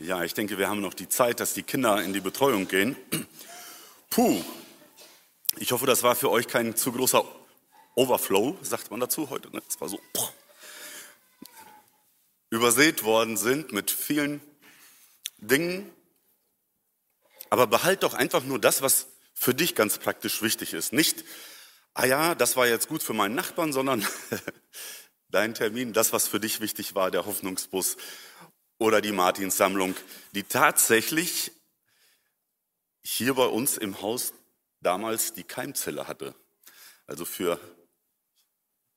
Ja, 0.00 0.24
ich 0.24 0.32
denke, 0.32 0.56
wir 0.56 0.70
haben 0.70 0.80
noch 0.80 0.94
die 0.94 1.10
Zeit, 1.10 1.40
dass 1.40 1.52
die 1.52 1.62
Kinder 1.62 2.02
in 2.02 2.14
die 2.14 2.22
Betreuung 2.22 2.66
gehen. 2.66 2.96
Puh, 4.08 4.42
ich 5.58 5.72
hoffe, 5.72 5.84
das 5.84 6.02
war 6.02 6.16
für 6.16 6.30
euch 6.30 6.48
kein 6.48 6.74
zu 6.74 6.90
großer 6.90 7.22
Overflow, 7.96 8.56
sagt 8.62 8.90
man 8.90 9.00
dazu 9.00 9.28
heute. 9.28 9.50
Ne? 9.54 9.60
Das 9.66 9.78
war 9.78 9.90
so 9.90 10.00
poh, 10.14 10.30
übersät 12.48 13.04
worden 13.04 13.36
sind 13.36 13.72
mit 13.72 13.90
vielen 13.90 14.40
Dingen. 15.36 15.92
Aber 17.50 17.66
behalt 17.66 18.02
doch 18.02 18.14
einfach 18.14 18.42
nur 18.42 18.58
das, 18.58 18.80
was 18.80 19.08
für 19.34 19.52
dich 19.52 19.74
ganz 19.74 19.98
praktisch 19.98 20.40
wichtig 20.40 20.72
ist. 20.72 20.94
Nicht, 20.94 21.24
ah 21.92 22.06
ja, 22.06 22.34
das 22.34 22.56
war 22.56 22.66
jetzt 22.66 22.88
gut 22.88 23.02
für 23.02 23.12
meinen 23.12 23.34
Nachbarn, 23.34 23.74
sondern 23.74 24.06
dein 25.28 25.52
Termin, 25.52 25.92
das, 25.92 26.14
was 26.14 26.26
für 26.26 26.40
dich 26.40 26.60
wichtig 26.60 26.94
war, 26.94 27.10
der 27.10 27.26
Hoffnungsbus 27.26 27.98
oder 28.80 29.02
die 29.02 29.12
Martinssammlung, 29.12 29.94
die 30.32 30.42
tatsächlich 30.42 31.52
hier 33.02 33.34
bei 33.34 33.44
uns 33.44 33.76
im 33.76 34.00
Haus 34.00 34.32
damals 34.80 35.34
die 35.34 35.44
Keimzelle 35.44 36.08
hatte. 36.08 36.34
Also 37.06 37.26
für 37.26 37.60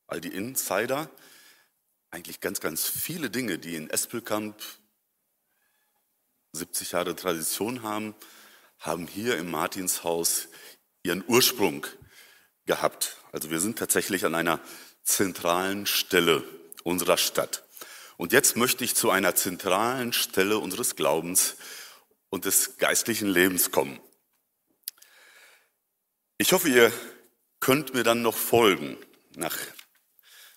all 0.07 0.21
die 0.21 0.33
Insider 0.33 1.09
eigentlich 2.11 2.39
ganz, 2.39 2.61
ganz 2.61 2.87
viele 2.87 3.29
Dinge, 3.29 3.59
die 3.59 3.75
in 3.75 3.89
Espelkamp 3.89 4.55
70 6.53 6.93
Jahre 6.93 7.15
Tradition 7.15 7.83
haben, 7.83 8.15
haben 8.79 9.05
hier 9.05 9.37
im 9.37 9.51
Martinshaus 9.51 10.47
ihren 11.01 11.25
Ursprung 11.27 11.85
gehabt. 12.65 13.17
Also 13.33 13.49
wir 13.49 13.59
sind 13.59 13.79
tatsächlich 13.79 14.23
an 14.23 14.35
einer 14.35 14.61
zentralen 15.03 15.85
Stelle 15.87 16.41
unserer 16.83 17.17
Stadt. 17.17 17.62
Und 18.23 18.31
jetzt 18.31 18.55
möchte 18.55 18.85
ich 18.85 18.95
zu 18.95 19.09
einer 19.09 19.35
zentralen 19.35 20.13
Stelle 20.13 20.57
unseres 20.57 20.95
Glaubens 20.95 21.57
und 22.29 22.45
des 22.45 22.77
geistlichen 22.77 23.27
Lebens 23.27 23.69
kommen. 23.69 23.99
Ich 26.37 26.53
hoffe, 26.53 26.69
ihr 26.69 26.93
könnt 27.59 27.93
mir 27.93 28.03
dann 28.03 28.21
noch 28.21 28.37
folgen 28.37 28.95
nach 29.35 29.57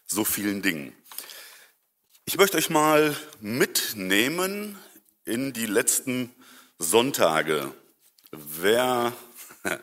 so 0.06 0.25
vielen 0.25 0.62
Dingen. 0.62 0.95
Ich 2.25 2.39
möchte 2.39 2.56
euch 2.56 2.70
mal 2.70 3.17
mitnehmen 3.41 4.78
in 5.25 5.53
die 5.53 5.67
letzten 5.67 6.33
Sonntage. 6.78 7.75
Wer, 8.30 9.12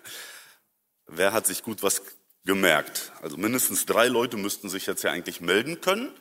wer 1.08 1.34
hat 1.34 1.48
sich 1.48 1.64
gut 1.64 1.84
was 1.84 2.02
gemerkt? 2.46 3.12
Also 3.22 3.36
mindestens 3.36 3.86
drei 3.86 4.08
Leute 4.08 4.38
müssten 4.38 4.70
sich 4.70 4.86
jetzt 4.86 5.04
ja 5.04 5.12
eigentlich 5.12 5.42
melden 5.42 5.82
können, 5.82 6.16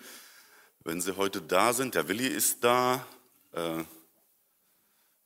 wenn 0.84 1.00
sie 1.00 1.16
heute 1.16 1.40
da 1.40 1.72
sind. 1.72 1.94
Der 1.94 2.08
Willi 2.08 2.26
ist 2.26 2.64
da. 2.64 3.06
Äh, 3.52 3.84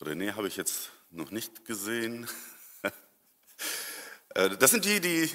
René 0.01 0.35
habe 0.35 0.49
ich 0.49 0.57
jetzt 0.57 0.91
noch 1.11 1.31
nicht 1.31 1.65
gesehen. 1.65 2.29
Äh, 4.35 4.59
das 4.59 4.71
sind 4.71 4.85
die, 4.85 5.01
die 5.01 5.31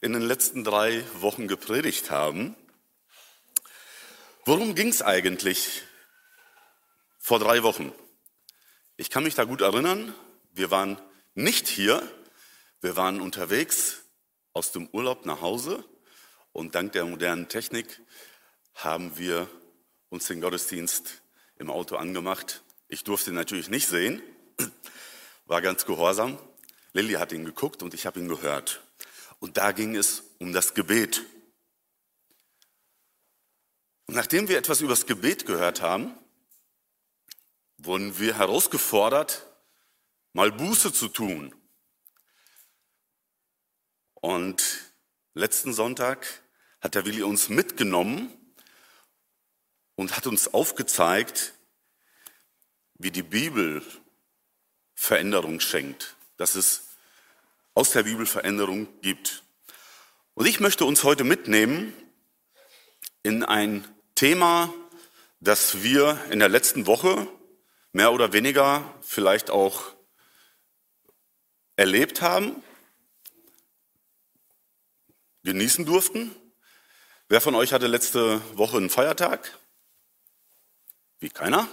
in 0.00 0.14
den 0.14 0.22
letzten 0.22 0.64
drei 0.64 1.04
Wochen 1.20 1.46
gepredigt 1.46 2.10
haben. 2.10 2.56
Worum 4.44 4.74
ging 4.74 4.88
es 4.88 5.00
eigentlich 5.00 5.84
vor 7.20 7.38
drei 7.38 7.62
Wochen? 7.62 7.92
Ich 8.96 9.10
kann 9.10 9.22
mich 9.22 9.36
da 9.36 9.44
gut 9.44 9.60
erinnern, 9.60 10.12
wir 10.50 10.72
waren 10.72 11.00
nicht 11.36 11.68
hier, 11.68 12.02
wir 12.80 12.96
waren 12.96 13.20
unterwegs 13.20 14.02
aus 14.54 14.72
dem 14.72 14.88
Urlaub 14.88 15.24
nach 15.24 15.40
Hause 15.40 15.84
und 16.52 16.74
dank 16.74 16.90
der 16.94 17.04
modernen 17.04 17.48
Technik 17.48 18.00
haben 18.74 19.16
wir 19.18 19.48
uns 20.08 20.26
den 20.26 20.40
Gottesdienst 20.40 21.22
im 21.56 21.70
Auto 21.70 21.96
angemacht. 21.96 22.62
Ich 22.88 23.04
durfte 23.04 23.30
ihn 23.30 23.36
natürlich 23.36 23.68
nicht 23.68 23.88
sehen, 23.88 24.22
war 25.46 25.62
ganz 25.62 25.86
gehorsam, 25.86 26.38
Lilly 26.92 27.14
hat 27.14 27.32
ihn 27.32 27.44
geguckt 27.44 27.82
und 27.82 27.94
ich 27.94 28.06
habe 28.06 28.20
ihn 28.20 28.28
gehört. 28.28 28.82
Und 29.38 29.56
da 29.56 29.72
ging 29.72 29.96
es 29.96 30.22
um 30.38 30.52
das 30.52 30.74
Gebet. 30.74 31.22
Und 34.06 34.14
nachdem 34.14 34.48
wir 34.48 34.58
etwas 34.58 34.80
über 34.80 34.90
das 34.90 35.06
Gebet 35.06 35.46
gehört 35.46 35.80
haben, 35.80 36.14
wurden 37.78 38.18
wir 38.18 38.36
herausgefordert, 38.36 39.46
mal 40.32 40.52
Buße 40.52 40.92
zu 40.92 41.08
tun. 41.08 41.54
Und 44.14 44.92
letzten 45.34 45.72
Sonntag 45.72 46.42
hat 46.80 46.94
der 46.94 47.04
Willi 47.04 47.22
uns 47.22 47.48
mitgenommen 47.48 48.30
und 49.94 50.16
hat 50.16 50.26
uns 50.26 50.52
aufgezeigt, 50.52 51.54
wie 52.94 53.10
die 53.10 53.22
Bibel 53.22 53.82
Veränderung 54.94 55.60
schenkt 55.60 56.16
dass 56.42 56.56
es 56.56 56.88
aus 57.74 57.92
der 57.92 58.02
Bibel 58.02 58.26
Veränderung 58.26 58.88
gibt. 59.00 59.44
Und 60.34 60.46
ich 60.46 60.58
möchte 60.58 60.84
uns 60.84 61.04
heute 61.04 61.22
mitnehmen 61.22 61.92
in 63.22 63.44
ein 63.44 63.86
Thema, 64.16 64.74
das 65.38 65.84
wir 65.84 66.18
in 66.30 66.40
der 66.40 66.48
letzten 66.48 66.88
Woche 66.88 67.28
mehr 67.92 68.12
oder 68.12 68.32
weniger 68.32 68.92
vielleicht 69.02 69.50
auch 69.50 69.94
erlebt 71.76 72.22
haben, 72.22 72.60
genießen 75.44 75.84
durften. 75.84 76.34
Wer 77.28 77.40
von 77.40 77.54
euch 77.54 77.72
hatte 77.72 77.86
letzte 77.86 78.40
Woche 78.56 78.78
einen 78.78 78.90
Feiertag? 78.90 79.56
Wie 81.22 81.30
keiner? 81.30 81.68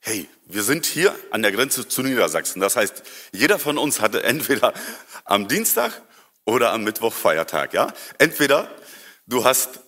hey, 0.00 0.28
wir 0.46 0.64
sind 0.64 0.86
hier 0.86 1.16
an 1.30 1.42
der 1.42 1.52
Grenze 1.52 1.86
zu 1.86 2.02
Niedersachsen. 2.02 2.60
Das 2.60 2.74
heißt, 2.74 3.02
jeder 3.32 3.58
von 3.58 3.78
uns 3.78 4.00
hatte 4.00 4.24
entweder 4.24 4.74
am 5.24 5.46
Dienstag 5.46 6.02
oder 6.44 6.72
am 6.72 6.82
Mittwoch 6.82 7.12
Feiertag. 7.12 7.72
Ja? 7.72 7.92
Entweder 8.18 8.74
du 9.26 9.44
hast 9.44 9.80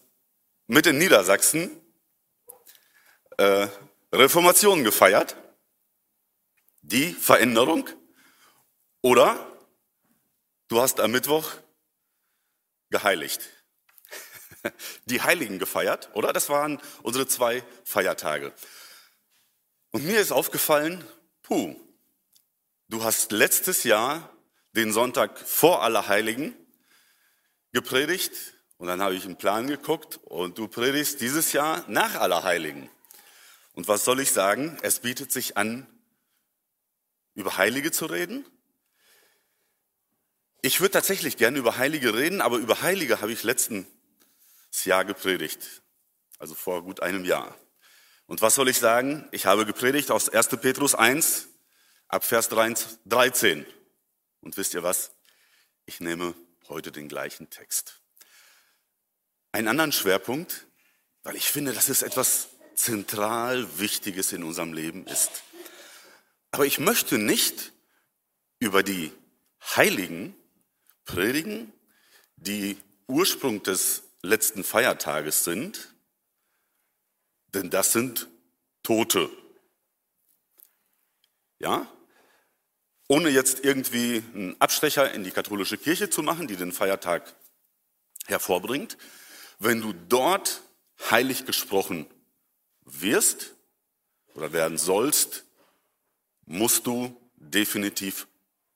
mit 0.68 0.86
in 0.86 0.98
Niedersachsen 0.98 1.70
äh, 3.38 3.66
Reformation 4.12 4.84
gefeiert, 4.84 5.34
die 6.82 7.12
Veränderung, 7.12 7.88
oder 9.00 9.44
du 10.68 10.80
hast 10.80 11.00
am 11.00 11.10
Mittwoch 11.10 11.50
geheiligt. 12.90 13.40
Die 15.06 15.22
Heiligen 15.22 15.58
gefeiert, 15.58 16.10
oder? 16.14 16.32
Das 16.32 16.48
waren 16.48 16.80
unsere 17.02 17.26
zwei 17.26 17.62
Feiertage. 17.84 18.52
Und 19.90 20.04
mir 20.04 20.20
ist 20.20 20.32
aufgefallen, 20.32 21.04
puh, 21.42 21.76
du 22.88 23.04
hast 23.04 23.32
letztes 23.32 23.84
Jahr 23.84 24.30
den 24.74 24.92
Sonntag 24.92 25.38
vor 25.38 25.82
Allerheiligen 25.82 26.54
gepredigt 27.72 28.32
und 28.78 28.88
dann 28.88 29.02
habe 29.02 29.14
ich 29.14 29.24
einen 29.24 29.36
Plan 29.36 29.66
geguckt 29.66 30.18
und 30.24 30.58
du 30.58 30.66
predigst 30.66 31.20
dieses 31.20 31.52
Jahr 31.52 31.84
nach 31.88 32.16
Allerheiligen. 32.16 32.90
Und 33.74 33.88
was 33.88 34.04
soll 34.04 34.20
ich 34.20 34.32
sagen? 34.32 34.78
Es 34.82 35.00
bietet 35.00 35.32
sich 35.32 35.56
an, 35.56 35.86
über 37.34 37.56
Heilige 37.56 37.90
zu 37.90 38.06
reden. 38.06 38.44
Ich 40.60 40.80
würde 40.80 40.92
tatsächlich 40.92 41.36
gerne 41.36 41.58
über 41.58 41.76
Heilige 41.76 42.14
reden, 42.14 42.40
aber 42.40 42.58
über 42.58 42.82
Heilige 42.82 43.20
habe 43.20 43.32
ich 43.32 43.42
letztes 43.42 43.84
Jahr 44.84 45.04
gepredigt, 45.04 45.82
also 46.38 46.54
vor 46.54 46.82
gut 46.82 47.00
einem 47.00 47.24
Jahr. 47.24 47.56
Und 48.26 48.40
was 48.40 48.54
soll 48.54 48.68
ich 48.68 48.78
sagen? 48.78 49.28
Ich 49.30 49.46
habe 49.46 49.66
gepredigt 49.66 50.10
aus 50.10 50.28
1. 50.28 50.48
Petrus 50.60 50.94
1 50.94 51.48
ab 52.08 52.24
Vers 52.24 52.48
13. 52.48 53.66
Und 54.40 54.56
wisst 54.56 54.74
ihr 54.74 54.82
was? 54.82 55.12
Ich 55.86 56.00
nehme 56.00 56.34
heute 56.68 56.92
den 56.92 57.08
gleichen 57.08 57.50
Text. 57.50 58.00
Einen 59.52 59.68
anderen 59.68 59.92
Schwerpunkt, 59.92 60.66
weil 61.22 61.36
ich 61.36 61.50
finde, 61.50 61.72
dass 61.72 61.88
es 61.88 62.02
etwas 62.02 62.48
zentral 62.74 63.78
Wichtiges 63.78 64.32
in 64.32 64.42
unserem 64.42 64.72
Leben 64.72 65.06
ist. 65.06 65.42
Aber 66.50 66.66
ich 66.66 66.78
möchte 66.78 67.18
nicht 67.18 67.72
über 68.58 68.82
die 68.82 69.12
Heiligen 69.76 70.34
predigen, 71.04 71.72
die 72.36 72.78
Ursprung 73.06 73.62
des 73.62 74.01
letzten 74.22 74.64
Feiertages 74.64 75.44
sind, 75.44 75.94
denn 77.54 77.70
das 77.70 77.92
sind 77.92 78.28
Tote. 78.82 79.30
Ja? 81.58 81.86
Ohne 83.08 83.28
jetzt 83.28 83.64
irgendwie 83.64 84.22
einen 84.34 84.60
Abstecher 84.60 85.12
in 85.12 85.24
die 85.24 85.32
katholische 85.32 85.76
Kirche 85.76 86.08
zu 86.08 86.22
machen, 86.22 86.46
die 86.46 86.56
den 86.56 86.72
Feiertag 86.72 87.34
hervorbringt, 88.26 88.96
wenn 89.58 89.80
du 89.80 89.92
dort 89.92 90.62
heilig 91.10 91.44
gesprochen 91.44 92.06
wirst 92.84 93.54
oder 94.34 94.52
werden 94.52 94.78
sollst, 94.78 95.44
musst 96.46 96.86
du 96.86 97.16
definitiv 97.36 98.26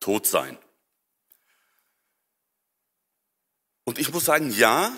tot 0.00 0.26
sein. 0.26 0.58
Und 3.84 3.98
ich 3.98 4.12
muss 4.12 4.25
sagen, 4.25 4.50
ja, 4.50 4.96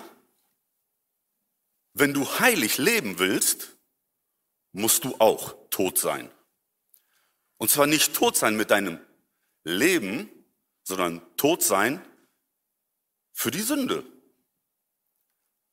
wenn 1.99 2.13
du 2.13 2.39
heilig 2.39 2.77
leben 2.77 3.19
willst, 3.19 3.75
musst 4.71 5.03
du 5.03 5.15
auch 5.19 5.55
tot 5.69 5.97
sein. 5.97 6.31
Und 7.57 7.69
zwar 7.69 7.87
nicht 7.87 8.13
tot 8.13 8.37
sein 8.37 8.55
mit 8.55 8.71
deinem 8.71 8.99
Leben, 9.63 10.29
sondern 10.83 11.21
tot 11.35 11.61
sein 11.61 12.03
für 13.33 13.51
die 13.51 13.61
Sünde. 13.61 14.05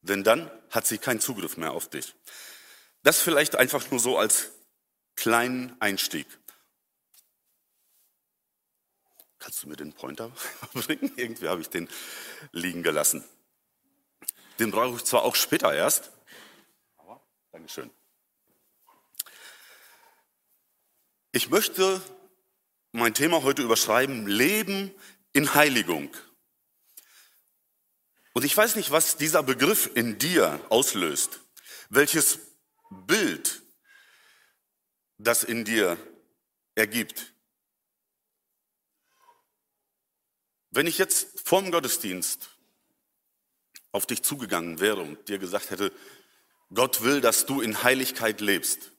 Denn 0.00 0.24
dann 0.24 0.50
hat 0.70 0.86
sie 0.86 0.98
keinen 0.98 1.20
Zugriff 1.20 1.56
mehr 1.56 1.72
auf 1.72 1.88
dich. 1.88 2.14
Das 3.02 3.20
vielleicht 3.20 3.56
einfach 3.56 3.90
nur 3.90 4.00
so 4.00 4.18
als 4.18 4.50
kleinen 5.14 5.80
Einstieg. 5.80 6.26
Kannst 9.38 9.62
du 9.62 9.68
mir 9.68 9.76
den 9.76 9.92
Pointer 9.92 10.32
bringen? 10.74 11.12
Irgendwie 11.16 11.48
habe 11.48 11.60
ich 11.60 11.68
den 11.68 11.88
liegen 12.52 12.82
gelassen. 12.82 13.24
Den 14.58 14.70
brauche 14.70 14.96
ich 14.96 15.04
zwar 15.04 15.22
auch 15.22 15.36
später 15.36 15.72
erst, 15.72 16.10
Dankeschön. 17.56 17.90
Ich 21.32 21.48
möchte 21.48 22.02
mein 22.92 23.14
Thema 23.14 23.44
heute 23.44 23.62
überschreiben, 23.62 24.26
Leben 24.26 24.94
in 25.32 25.54
Heiligung. 25.54 26.14
Und 28.34 28.44
ich 28.44 28.54
weiß 28.54 28.76
nicht, 28.76 28.90
was 28.90 29.16
dieser 29.16 29.42
Begriff 29.42 29.90
in 29.94 30.18
dir 30.18 30.60
auslöst, 30.68 31.40
welches 31.88 32.40
Bild 32.90 33.62
das 35.16 35.42
in 35.42 35.64
dir 35.64 35.96
ergibt. 36.74 37.32
Wenn 40.72 40.86
ich 40.86 40.98
jetzt 40.98 41.40
vorm 41.40 41.70
Gottesdienst 41.70 42.50
auf 43.92 44.04
dich 44.04 44.22
zugegangen 44.22 44.78
wäre 44.78 45.00
und 45.00 45.26
dir 45.30 45.38
gesagt 45.38 45.70
hätte, 45.70 45.90
Gott 46.74 47.02
will, 47.02 47.20
dass 47.20 47.46
du 47.46 47.60
in 47.60 47.82
Heiligkeit 47.82 48.40
lebst, 48.40 48.92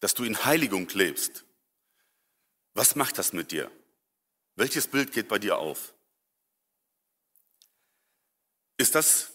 dass 0.00 0.14
du 0.14 0.24
in 0.24 0.44
Heiligung 0.44 0.88
lebst, 0.90 1.44
was 2.74 2.94
macht 2.94 3.18
das 3.18 3.32
mit 3.32 3.50
dir? 3.50 3.70
Welches 4.54 4.86
Bild 4.86 5.12
geht 5.12 5.28
bei 5.28 5.38
dir 5.38 5.58
auf? 5.58 5.94
Ist 8.76 8.94
das 8.94 9.32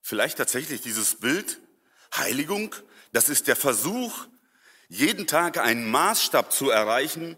vielleicht 0.00 0.38
tatsächlich 0.38 0.80
dieses 0.80 1.16
Bild 1.16 1.60
Heiligung? 2.14 2.74
Das 3.12 3.28
ist 3.28 3.46
der 3.46 3.56
Versuch, 3.56 4.26
jeden 4.88 5.26
Tag 5.26 5.58
einen 5.58 5.90
Maßstab 5.90 6.52
zu 6.52 6.70
erreichen, 6.70 7.36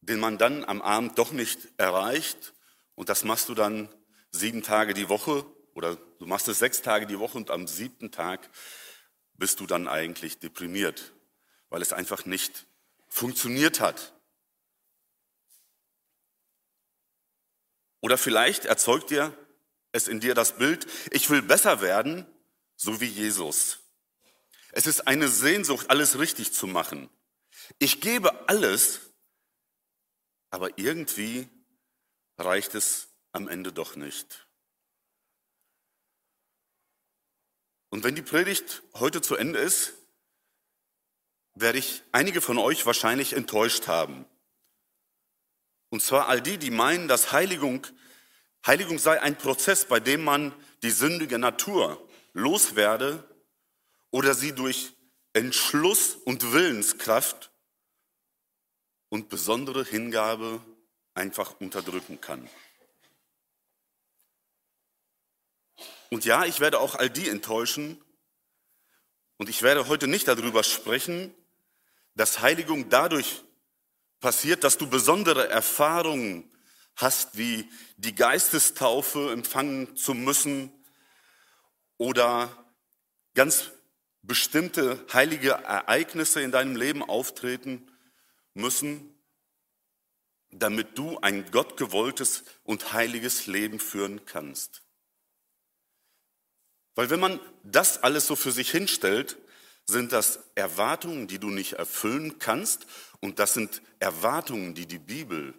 den 0.00 0.18
man 0.18 0.38
dann 0.38 0.64
am 0.64 0.82
Abend 0.82 1.18
doch 1.18 1.32
nicht 1.32 1.68
erreicht. 1.76 2.54
Und 2.94 3.08
das 3.08 3.24
machst 3.24 3.48
du 3.48 3.54
dann 3.54 3.88
sieben 4.30 4.62
Tage 4.62 4.94
die 4.94 5.08
Woche 5.08 5.46
oder 5.76 5.96
du 5.96 6.24
machst 6.24 6.48
es 6.48 6.58
sechs 6.58 6.80
Tage 6.80 7.06
die 7.06 7.18
Woche 7.18 7.36
und 7.36 7.50
am 7.50 7.66
siebten 7.66 8.10
Tag 8.10 8.48
bist 9.34 9.60
du 9.60 9.66
dann 9.66 9.88
eigentlich 9.88 10.38
deprimiert, 10.38 11.12
weil 11.68 11.82
es 11.82 11.92
einfach 11.92 12.24
nicht 12.24 12.66
funktioniert 13.08 13.80
hat. 13.80 14.14
Oder 18.00 18.16
vielleicht 18.16 18.64
erzeugt 18.64 19.10
dir 19.10 19.36
es 19.92 20.08
in 20.08 20.18
dir 20.18 20.34
das 20.34 20.56
Bild, 20.56 20.86
ich 21.10 21.28
will 21.28 21.42
besser 21.42 21.82
werden, 21.82 22.26
so 22.76 23.00
wie 23.02 23.06
Jesus. 23.06 23.80
Es 24.72 24.86
ist 24.86 25.06
eine 25.06 25.28
Sehnsucht, 25.28 25.90
alles 25.90 26.18
richtig 26.18 26.52
zu 26.52 26.66
machen. 26.66 27.10
Ich 27.78 28.00
gebe 28.00 28.48
alles, 28.48 29.00
aber 30.48 30.78
irgendwie 30.78 31.48
reicht 32.38 32.74
es 32.74 33.08
am 33.32 33.48
Ende 33.48 33.72
doch 33.72 33.96
nicht. 33.96 34.45
Und 37.90 38.04
wenn 38.04 38.14
die 38.14 38.22
Predigt 38.22 38.82
heute 38.94 39.22
zu 39.22 39.36
Ende 39.36 39.58
ist, 39.58 39.94
werde 41.54 41.78
ich 41.78 42.02
einige 42.12 42.40
von 42.40 42.58
euch 42.58 42.84
wahrscheinlich 42.86 43.32
enttäuscht 43.32 43.86
haben. 43.86 44.26
Und 45.88 46.02
zwar 46.02 46.28
all 46.28 46.40
die, 46.40 46.58
die 46.58 46.70
meinen, 46.70 47.08
dass 47.08 47.32
Heiligung, 47.32 47.86
Heiligung 48.66 48.98
sei 48.98 49.20
ein 49.22 49.38
Prozess, 49.38 49.84
bei 49.84 50.00
dem 50.00 50.24
man 50.24 50.52
die 50.82 50.90
sündige 50.90 51.38
Natur 51.38 52.06
loswerde 52.32 53.24
oder 54.10 54.34
sie 54.34 54.52
durch 54.52 54.92
Entschluss 55.32 56.16
und 56.16 56.52
Willenskraft 56.52 57.50
und 59.08 59.28
besondere 59.28 59.84
Hingabe 59.84 60.60
einfach 61.14 61.60
unterdrücken 61.60 62.20
kann. 62.20 62.48
Und 66.10 66.24
ja, 66.24 66.44
ich 66.44 66.60
werde 66.60 66.80
auch 66.80 66.94
all 66.94 67.10
die 67.10 67.28
enttäuschen 67.28 68.02
und 69.38 69.48
ich 69.48 69.62
werde 69.62 69.88
heute 69.88 70.06
nicht 70.06 70.28
darüber 70.28 70.62
sprechen, 70.62 71.34
dass 72.14 72.40
Heiligung 72.40 72.88
dadurch 72.88 73.42
passiert, 74.20 74.64
dass 74.64 74.78
du 74.78 74.88
besondere 74.88 75.48
Erfahrungen 75.48 76.50
hast, 76.96 77.36
wie 77.36 77.70
die 77.96 78.14
Geistestaufe 78.14 79.30
empfangen 79.32 79.96
zu 79.96 80.14
müssen 80.14 80.72
oder 81.98 82.50
ganz 83.34 83.70
bestimmte 84.22 85.04
heilige 85.12 85.50
Ereignisse 85.50 86.40
in 86.40 86.50
deinem 86.50 86.76
Leben 86.76 87.02
auftreten 87.02 87.90
müssen, 88.54 89.14
damit 90.50 90.96
du 90.98 91.18
ein 91.18 91.50
gottgewolltes 91.50 92.44
und 92.64 92.92
heiliges 92.92 93.46
Leben 93.46 93.78
führen 93.78 94.24
kannst. 94.24 94.85
Weil 96.96 97.10
wenn 97.10 97.20
man 97.20 97.38
das 97.62 98.02
alles 98.02 98.26
so 98.26 98.34
für 98.34 98.50
sich 98.50 98.70
hinstellt, 98.70 99.36
sind 99.84 100.10
das 100.10 100.40
Erwartungen, 100.56 101.28
die 101.28 101.38
du 101.38 101.50
nicht 101.50 101.74
erfüllen 101.74 102.40
kannst 102.40 102.86
und 103.20 103.38
das 103.38 103.54
sind 103.54 103.82
Erwartungen, 104.00 104.74
die 104.74 104.86
die 104.86 104.98
Bibel 104.98 105.54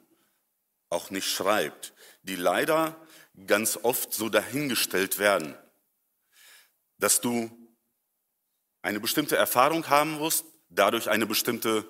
auch 0.90 1.12
nicht 1.12 1.30
schreibt, 1.30 1.94
die 2.24 2.36
leider 2.36 3.00
ganz 3.46 3.80
oft 3.84 4.14
so 4.14 4.30
dahingestellt 4.30 5.20
werden, 5.20 5.56
dass 6.98 7.22
du 7.22 7.52
eine 8.82 9.00
bestimmte 9.00 9.38
Erfahrung 9.38 9.88
haben 9.90 10.14
musst, 10.14 10.46
dadurch 10.70 11.10
eine 11.10 11.28
bestimmte 11.28 11.88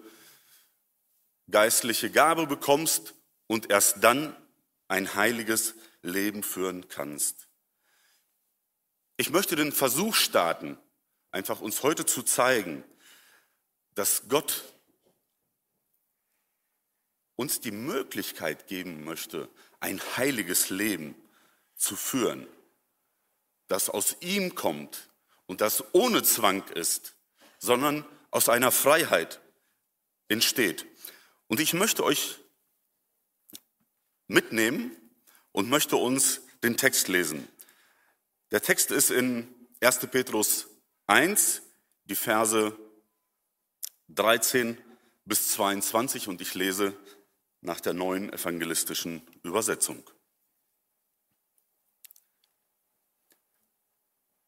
geistliche 1.49 2.11
Gabe 2.11 2.47
bekommst 2.47 3.15
und 3.47 3.71
erst 3.71 4.03
dann 4.03 4.35
ein 4.89 5.15
heiliges 5.15 5.75
Leben 6.01 6.43
führen 6.43 6.89
kannst. 6.89 7.46
Ich 9.17 9.31
möchte 9.31 9.55
den 9.55 9.71
Versuch 9.71 10.15
starten, 10.15 10.77
einfach 11.31 11.59
uns 11.59 11.83
heute 11.83 12.05
zu 12.05 12.23
zeigen, 12.23 12.83
dass 13.95 14.29
Gott 14.29 14.63
uns 17.35 17.59
die 17.59 17.71
Möglichkeit 17.71 18.67
geben 18.67 19.03
möchte, 19.03 19.49
ein 19.79 19.99
heiliges 20.17 20.69
Leben 20.69 21.15
zu 21.75 21.95
führen, 21.95 22.47
das 23.67 23.89
aus 23.89 24.17
ihm 24.21 24.55
kommt, 24.55 25.09
und 25.47 25.61
das 25.61 25.83
ohne 25.93 26.21
Zwang 26.23 26.67
ist, 26.69 27.15
sondern 27.57 28.05
aus 28.29 28.49
einer 28.49 28.71
Freiheit 28.71 29.41
entsteht. 30.27 30.85
Und 31.47 31.59
ich 31.59 31.73
möchte 31.73 32.03
euch 32.03 32.37
mitnehmen 34.27 34.91
und 35.53 35.69
möchte 35.69 35.95
uns 35.95 36.41
den 36.63 36.77
Text 36.77 37.07
lesen. 37.07 37.47
Der 38.51 38.61
Text 38.61 38.91
ist 38.91 39.11
in 39.11 39.53
1. 39.81 40.07
Petrus 40.07 40.67
1, 41.07 41.61
die 42.05 42.15
Verse 42.15 42.77
13 44.09 44.77
bis 45.25 45.49
22 45.49 46.29
und 46.29 46.39
ich 46.39 46.55
lese 46.55 46.93
nach 47.59 47.81
der 47.81 47.93
neuen 47.93 48.31
evangelistischen 48.31 49.21
Übersetzung. 49.43 50.09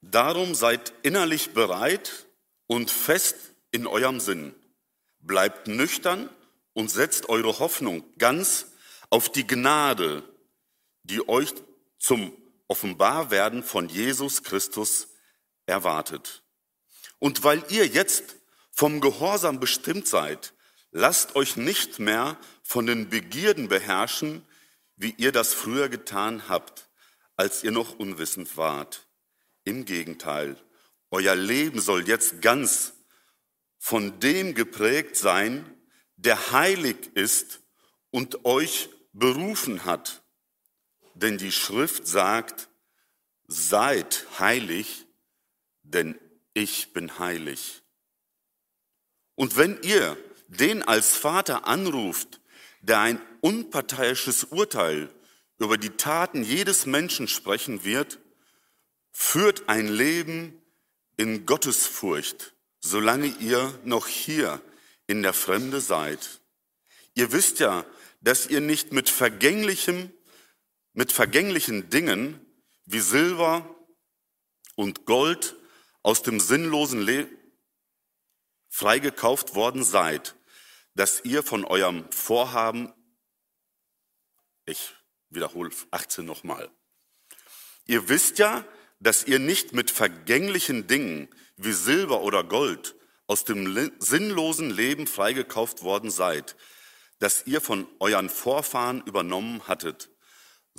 Darum 0.01 0.56
seid 0.56 0.94
innerlich 1.03 1.53
bereit 1.53 2.25
und 2.68 2.89
fest 2.89 3.36
in 3.72 3.86
eurem 3.86 4.22
Sinn. 4.22 4.56
Bleibt 5.20 5.68
nüchtern 5.68 6.29
und 6.72 6.89
setzt 6.89 7.27
eure 7.27 7.60
Hoffnung 7.60 8.06
ganz 8.18 8.68
auf 9.10 9.29
die 9.29 9.46
Gnade, 9.46 10.24
die 11.03 11.27
euch 11.27 11.53
zum 11.98 12.32
Offenbarwerden 12.70 13.64
von 13.64 13.90
Jesus 13.90 14.44
Christus 14.44 15.10
erwartet. 15.66 16.44
Und 17.18 17.44
weil 17.44 17.64
ihr 17.70 17.86
jetzt 17.86 18.38
vom 18.72 19.02
Gehorsam 19.02 19.60
bestimmt 19.60 20.08
seid, 20.08 20.54
lasst 20.92 21.36
euch 21.36 21.58
nicht 21.58 22.00
mehr 22.00 22.38
von 22.64 22.86
den 22.86 23.10
Begierden 23.10 23.68
beherrschen, 23.68 24.46
wie 24.96 25.14
ihr 25.18 25.32
das 25.32 25.54
früher 25.54 25.90
getan 25.90 26.48
habt, 26.48 26.90
als 27.36 27.64
ihr 27.64 27.72
noch 27.72 28.00
unwissend 28.00 28.56
wart. 28.56 29.08
Im 29.64 29.86
Gegenteil, 29.86 30.56
euer 31.12 31.36
Leben 31.36 31.82
soll 31.82 32.08
jetzt 32.08 32.42
ganz 32.42 32.94
von 33.78 34.20
dem 34.20 34.54
geprägt 34.54 35.16
sein, 35.16 35.74
der 36.18 36.52
heilig 36.52 36.98
ist 37.16 37.62
und 38.12 38.46
euch 38.46 38.90
berufen 39.14 39.86
hat. 39.86 40.19
Denn 41.22 41.38
die 41.38 41.52
Schrift 41.52 42.08
sagt, 42.08 42.70
seid 43.48 44.26
heilig, 44.40 45.06
denn 45.84 46.18
ich 46.54 46.94
bin 46.94 47.20
heilig. 47.20 47.82
Und 49.36 49.58
wenn 49.58 49.82
ihr 49.82 50.16
den 50.48 50.82
als 50.82 51.18
Vater 51.18 51.68
anruft, 51.68 52.40
der 52.80 53.02
ein 53.02 53.22
unparteiisches 53.42 54.46
Urteil 54.46 55.14
über 55.58 55.78
die 55.78 55.90
Taten 55.90 56.42
jedes 56.42 56.86
Menschen 56.86 57.28
sprechen 57.28 57.84
wird, 57.84 58.20
führt 59.12 59.68
ein 59.68 59.90
Leben 59.90 60.62
in 61.18 61.46
Gottesfurcht, 61.46 62.54
solange 62.80 63.28
ihr 63.28 63.78
noch 63.84 64.08
hier 64.08 64.62
in 65.06 65.22
der 65.22 65.34
Fremde 65.34 65.82
seid. 65.82 66.40
Ihr 67.14 67.34
wisst 67.34 67.60
ja, 67.60 67.84
dass 68.22 68.48
ihr 68.48 68.62
nicht 68.62 68.94
mit 68.94 69.10
vergänglichem, 69.10 70.14
mit 71.00 71.13
vergänglichen 71.13 71.89
Dingen 71.89 72.46
wie 72.84 73.00
Silber 73.00 73.74
und 74.75 75.06
Gold 75.06 75.56
aus 76.03 76.24
dem 76.24 76.41
sinnlosen 76.41 77.01
Leben 77.01 77.38
freigekauft 78.68 79.56
worden 79.56 79.86
seid, 79.86 80.36
dass 80.96 81.24
ihr 81.24 81.41
von 81.41 81.63
eurem 81.63 82.12
Vorhaben, 82.12 82.91
ich 84.65 84.94
wiederhole 85.29 85.72
18 85.91 86.25
nochmal, 86.25 86.70
ihr 87.86 88.10
wisst 88.10 88.38
ja, 88.38 88.65
dass 89.00 89.24
ihr 89.24 89.39
nicht 89.39 89.72
mit 89.72 89.91
vergänglichen 89.91 90.88
Dingen 90.88 91.29
wie 91.56 91.72
Silber 91.72 92.24
oder 92.24 92.44
Gold 92.44 92.94
aus 93.25 93.46
dem 93.46 93.89
sinnlosen 94.00 94.70
Leben 94.70 95.08
freigekauft 95.08 95.82
worden 95.82 96.12
seid, 96.12 96.58
das 97.20 97.48
ihr 97.48 97.62
von 97.62 97.88
euren 98.01 98.29
Vorfahren 98.29 99.01
übernommen 99.06 99.65
hattet, 99.65 100.10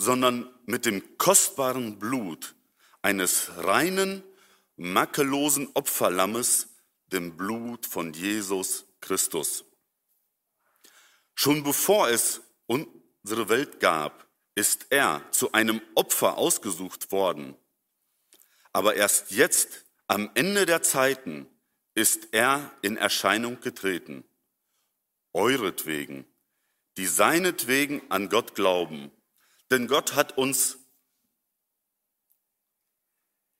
sondern 0.00 0.48
mit 0.64 0.86
dem 0.86 1.18
kostbaren 1.18 1.98
Blut 1.98 2.54
eines 3.02 3.50
reinen, 3.58 4.22
makellosen 4.76 5.68
Opferlammes, 5.74 6.68
dem 7.08 7.36
Blut 7.36 7.84
von 7.84 8.14
Jesus 8.14 8.86
Christus. 9.02 9.66
Schon 11.34 11.62
bevor 11.64 12.08
es 12.08 12.40
unsere 12.66 13.50
Welt 13.50 13.78
gab, 13.78 14.26
ist 14.54 14.86
er 14.88 15.22
zu 15.32 15.52
einem 15.52 15.82
Opfer 15.94 16.38
ausgesucht 16.38 17.12
worden. 17.12 17.54
Aber 18.72 18.94
erst 18.94 19.32
jetzt, 19.32 19.84
am 20.06 20.30
Ende 20.32 20.64
der 20.64 20.80
Zeiten, 20.80 21.46
ist 21.94 22.28
er 22.32 22.72
in 22.80 22.96
Erscheinung 22.96 23.60
getreten. 23.60 24.24
Euretwegen, 25.34 26.24
die 26.96 27.06
seinetwegen 27.06 28.00
an 28.10 28.30
Gott 28.30 28.54
glauben. 28.54 29.10
Denn 29.70 29.86
Gott 29.86 30.14
hat 30.14 30.36
uns, 30.36 30.78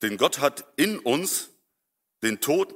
denn 0.02 0.16
Gott 0.16 0.40
hat 0.40 0.64
in 0.76 0.98
uns 0.98 1.50
den 2.22 2.40
Tod, 2.40 2.74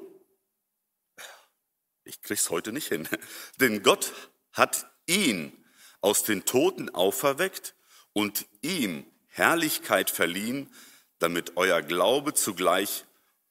ich 2.04 2.22
krieg's 2.22 2.50
heute 2.50 2.72
nicht 2.72 2.88
hin, 2.88 3.08
denn 3.60 3.82
Gott 3.82 4.12
hat 4.52 4.86
ihn 5.06 5.64
aus 6.00 6.22
den 6.22 6.44
Toten 6.44 6.90
auferweckt 6.90 7.74
und 8.12 8.46
ihm 8.62 9.10
Herrlichkeit 9.26 10.10
verliehen, 10.10 10.72
damit 11.18 11.56
euer 11.56 11.82
Glaube 11.82 12.34
zugleich 12.34 13.04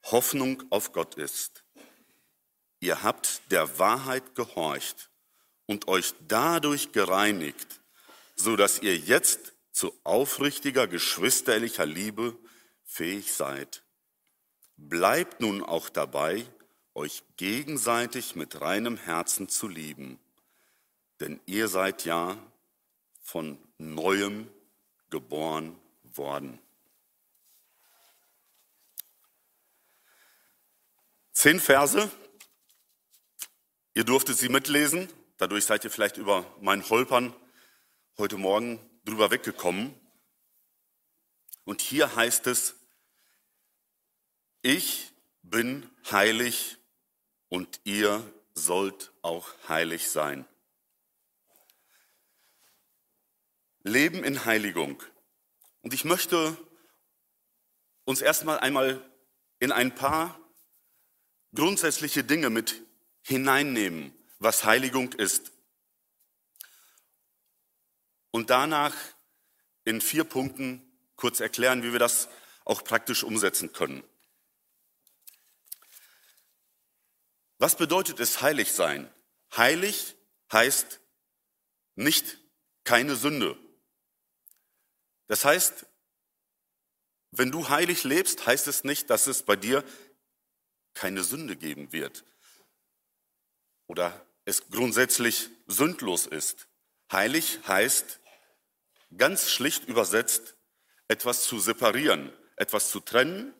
Hoffnung 0.04 0.62
auf 0.70 0.92
Gott 0.92 1.16
ist. 1.16 1.64
Ihr 2.80 3.02
habt 3.02 3.50
der 3.50 3.78
Wahrheit 3.78 4.34
gehorcht 4.34 5.10
und 5.66 5.88
euch 5.88 6.14
dadurch 6.28 6.92
gereinigt, 6.92 7.80
so 8.36 8.56
dass 8.56 8.80
ihr 8.80 8.96
jetzt 8.96 9.53
zu 9.74 9.92
aufrichtiger 10.04 10.86
geschwisterlicher 10.86 11.84
Liebe 11.84 12.38
fähig 12.84 13.32
seid. 13.32 13.82
Bleibt 14.76 15.40
nun 15.40 15.62
auch 15.64 15.88
dabei, 15.88 16.46
euch 16.94 17.24
gegenseitig 17.36 18.36
mit 18.36 18.60
reinem 18.60 18.96
Herzen 18.96 19.48
zu 19.48 19.66
lieben, 19.66 20.20
denn 21.18 21.40
ihr 21.46 21.66
seid 21.66 22.04
ja 22.04 22.38
von 23.20 23.58
neuem 23.78 24.48
geboren 25.10 25.76
worden. 26.04 26.60
Zehn 31.32 31.58
Verse. 31.58 32.12
Ihr 33.92 34.04
durftet 34.04 34.38
sie 34.38 34.48
mitlesen. 34.48 35.08
Dadurch 35.36 35.64
seid 35.64 35.82
ihr 35.82 35.90
vielleicht 35.90 36.16
über 36.16 36.46
mein 36.60 36.88
Holpern 36.88 37.34
heute 38.16 38.36
Morgen 38.36 38.78
drüber 39.04 39.30
weggekommen. 39.30 39.94
Und 41.64 41.80
hier 41.80 42.14
heißt 42.14 42.46
es, 42.46 42.74
ich 44.62 45.12
bin 45.42 45.88
heilig 46.10 46.78
und 47.48 47.80
ihr 47.84 48.32
sollt 48.54 49.12
auch 49.22 49.48
heilig 49.68 50.10
sein. 50.10 50.46
Leben 53.82 54.24
in 54.24 54.44
Heiligung. 54.46 55.02
Und 55.82 55.92
ich 55.92 56.04
möchte 56.04 56.56
uns 58.04 58.22
erstmal 58.22 58.58
einmal 58.58 59.04
in 59.58 59.72
ein 59.72 59.94
paar 59.94 60.40
grundsätzliche 61.54 62.24
Dinge 62.24 62.50
mit 62.50 62.82
hineinnehmen, 63.22 64.14
was 64.38 64.64
Heiligung 64.64 65.12
ist. 65.12 65.52
Und 68.34 68.50
danach 68.50 68.96
in 69.84 70.00
vier 70.00 70.24
Punkten 70.24 70.82
kurz 71.14 71.38
erklären, 71.38 71.84
wie 71.84 71.92
wir 71.92 72.00
das 72.00 72.28
auch 72.64 72.82
praktisch 72.82 73.22
umsetzen 73.22 73.72
können. 73.72 74.02
Was 77.58 77.76
bedeutet 77.76 78.18
es 78.18 78.42
heilig 78.42 78.72
sein? 78.72 79.08
Heilig 79.56 80.16
heißt 80.52 80.98
nicht 81.94 82.40
keine 82.82 83.14
Sünde. 83.14 83.56
Das 85.28 85.44
heißt, 85.44 85.86
wenn 87.30 87.52
du 87.52 87.68
heilig 87.68 88.02
lebst, 88.02 88.48
heißt 88.48 88.66
es 88.66 88.82
nicht, 88.82 89.10
dass 89.10 89.28
es 89.28 89.44
bei 89.44 89.54
dir 89.54 89.84
keine 90.92 91.22
Sünde 91.22 91.54
geben 91.54 91.92
wird 91.92 92.24
oder 93.86 94.26
es 94.44 94.70
grundsätzlich 94.70 95.50
sündlos 95.68 96.26
ist. 96.26 96.66
Heilig 97.12 97.60
heißt 97.68 98.18
ganz 99.16 99.50
schlicht 99.50 99.84
übersetzt, 99.86 100.56
etwas 101.08 101.44
zu 101.44 101.58
separieren, 101.58 102.32
etwas 102.56 102.90
zu 102.90 103.00
trennen, 103.00 103.54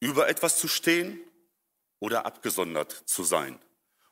über 0.00 0.28
etwas 0.28 0.58
zu 0.58 0.68
stehen 0.68 1.20
oder 2.00 2.26
abgesondert 2.26 2.92
zu 3.06 3.24
sein. 3.24 3.58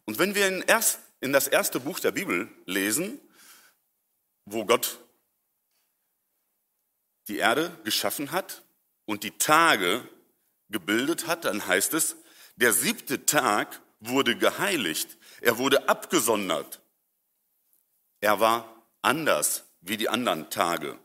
Und 0.04 0.18
wenn 0.18 0.34
wir 0.34 0.48
in, 0.48 0.62
erst, 0.62 1.00
in 1.20 1.32
das 1.32 1.48
erste 1.48 1.80
Buch 1.80 2.00
der 2.00 2.12
Bibel 2.12 2.50
lesen, 2.66 3.20
wo 4.44 4.64
Gott 4.64 4.98
die 7.28 7.38
Erde 7.38 7.76
geschaffen 7.84 8.32
hat 8.32 8.62
und 9.04 9.22
die 9.22 9.36
Tage 9.38 10.08
gebildet 10.68 11.26
hat, 11.26 11.44
dann 11.44 11.66
heißt 11.66 11.94
es, 11.94 12.16
der 12.56 12.72
siebte 12.72 13.24
Tag 13.26 13.80
wurde 14.00 14.36
geheiligt, 14.36 15.16
er 15.40 15.58
wurde 15.58 15.88
abgesondert. 15.88 16.80
Er 18.20 18.40
war 18.40 18.88
anders 19.02 19.64
wie 19.82 19.96
die 19.96 20.08
anderen 20.08 20.48
Tage. 20.48 20.98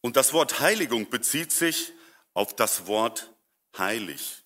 Und 0.00 0.16
das 0.16 0.32
Wort 0.32 0.60
Heiligung 0.60 1.08
bezieht 1.10 1.52
sich 1.52 1.92
auf 2.34 2.54
das 2.54 2.86
Wort 2.86 3.34
heilig. 3.76 4.44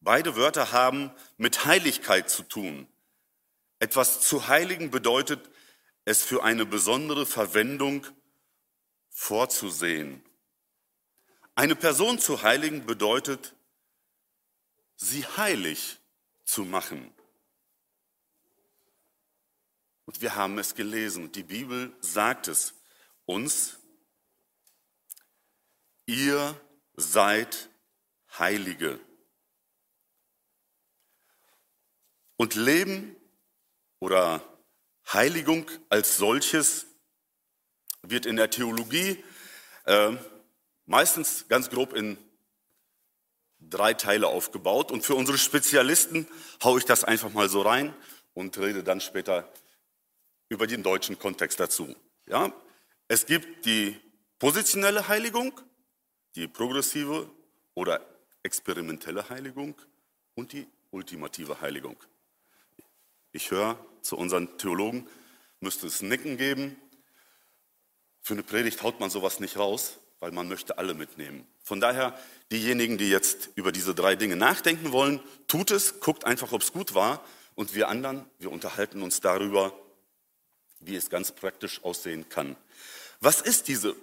Beide 0.00 0.36
Wörter 0.36 0.72
haben 0.72 1.12
mit 1.36 1.64
Heiligkeit 1.64 2.28
zu 2.28 2.42
tun. 2.42 2.88
Etwas 3.78 4.20
zu 4.20 4.48
heiligen 4.48 4.90
bedeutet, 4.90 5.50
es 6.04 6.22
für 6.22 6.42
eine 6.42 6.66
besondere 6.66 7.26
Verwendung 7.26 8.06
vorzusehen. 9.08 10.24
Eine 11.54 11.76
Person 11.76 12.18
zu 12.18 12.42
heiligen 12.42 12.86
bedeutet, 12.86 13.54
sie 14.96 15.24
heilig 15.36 15.98
zu 16.44 16.64
machen. 16.64 17.12
Und 20.12 20.20
wir 20.20 20.34
haben 20.34 20.58
es 20.58 20.74
gelesen. 20.74 21.32
Die 21.32 21.42
Bibel 21.42 21.90
sagt 22.02 22.46
es 22.46 22.74
uns. 23.24 23.78
Ihr 26.04 26.54
seid 26.96 27.70
Heilige. 28.38 29.00
Und 32.36 32.56
Leben 32.56 33.16
oder 34.00 34.44
Heiligung 35.10 35.70
als 35.88 36.18
solches 36.18 36.84
wird 38.02 38.26
in 38.26 38.36
der 38.36 38.50
Theologie 38.50 39.24
äh, 39.86 40.14
meistens 40.84 41.48
ganz 41.48 41.70
grob 41.70 41.94
in 41.94 42.18
drei 43.60 43.94
Teile 43.94 44.26
aufgebaut. 44.26 44.92
Und 44.92 45.06
für 45.06 45.14
unsere 45.14 45.38
Spezialisten 45.38 46.28
haue 46.62 46.80
ich 46.80 46.84
das 46.84 47.02
einfach 47.02 47.32
mal 47.32 47.48
so 47.48 47.62
rein 47.62 47.94
und 48.34 48.58
rede 48.58 48.84
dann 48.84 49.00
später 49.00 49.50
über 50.52 50.66
den 50.66 50.82
deutschen 50.82 51.18
Kontext 51.18 51.58
dazu. 51.58 51.96
Ja? 52.26 52.52
Es 53.08 53.24
gibt 53.24 53.64
die 53.64 53.98
positionelle 54.38 55.08
Heiligung, 55.08 55.58
die 56.34 56.46
progressive 56.46 57.30
oder 57.72 58.06
experimentelle 58.42 59.30
Heiligung 59.30 59.74
und 60.34 60.52
die 60.52 60.66
ultimative 60.90 61.62
Heiligung. 61.62 61.96
Ich 63.32 63.50
höre 63.50 63.78
zu 64.02 64.18
unseren 64.18 64.58
Theologen, 64.58 65.08
müsste 65.60 65.86
es 65.86 66.02
Nicken 66.02 66.36
geben. 66.36 66.76
Für 68.20 68.34
eine 68.34 68.42
Predigt 68.42 68.82
haut 68.82 69.00
man 69.00 69.08
sowas 69.08 69.40
nicht 69.40 69.56
raus, 69.56 70.00
weil 70.20 70.32
man 70.32 70.48
möchte 70.48 70.76
alle 70.76 70.92
mitnehmen. 70.92 71.46
Von 71.64 71.80
daher, 71.80 72.18
diejenigen, 72.50 72.98
die 72.98 73.08
jetzt 73.08 73.48
über 73.54 73.72
diese 73.72 73.94
drei 73.94 74.16
Dinge 74.16 74.36
nachdenken 74.36 74.92
wollen, 74.92 75.20
tut 75.48 75.70
es, 75.70 76.00
guckt 76.00 76.26
einfach, 76.26 76.52
ob 76.52 76.60
es 76.60 76.72
gut 76.74 76.94
war. 76.94 77.24
Und 77.54 77.74
wir 77.74 77.88
anderen, 77.88 78.26
wir 78.38 78.52
unterhalten 78.52 79.02
uns 79.02 79.20
darüber, 79.20 79.72
wie 80.84 80.96
es 80.96 81.10
ganz 81.10 81.32
praktisch 81.32 81.82
aussehen 81.84 82.28
kann. 82.28 82.56
Was 83.20 83.40
ist 83.40 83.68
diese 83.68 83.96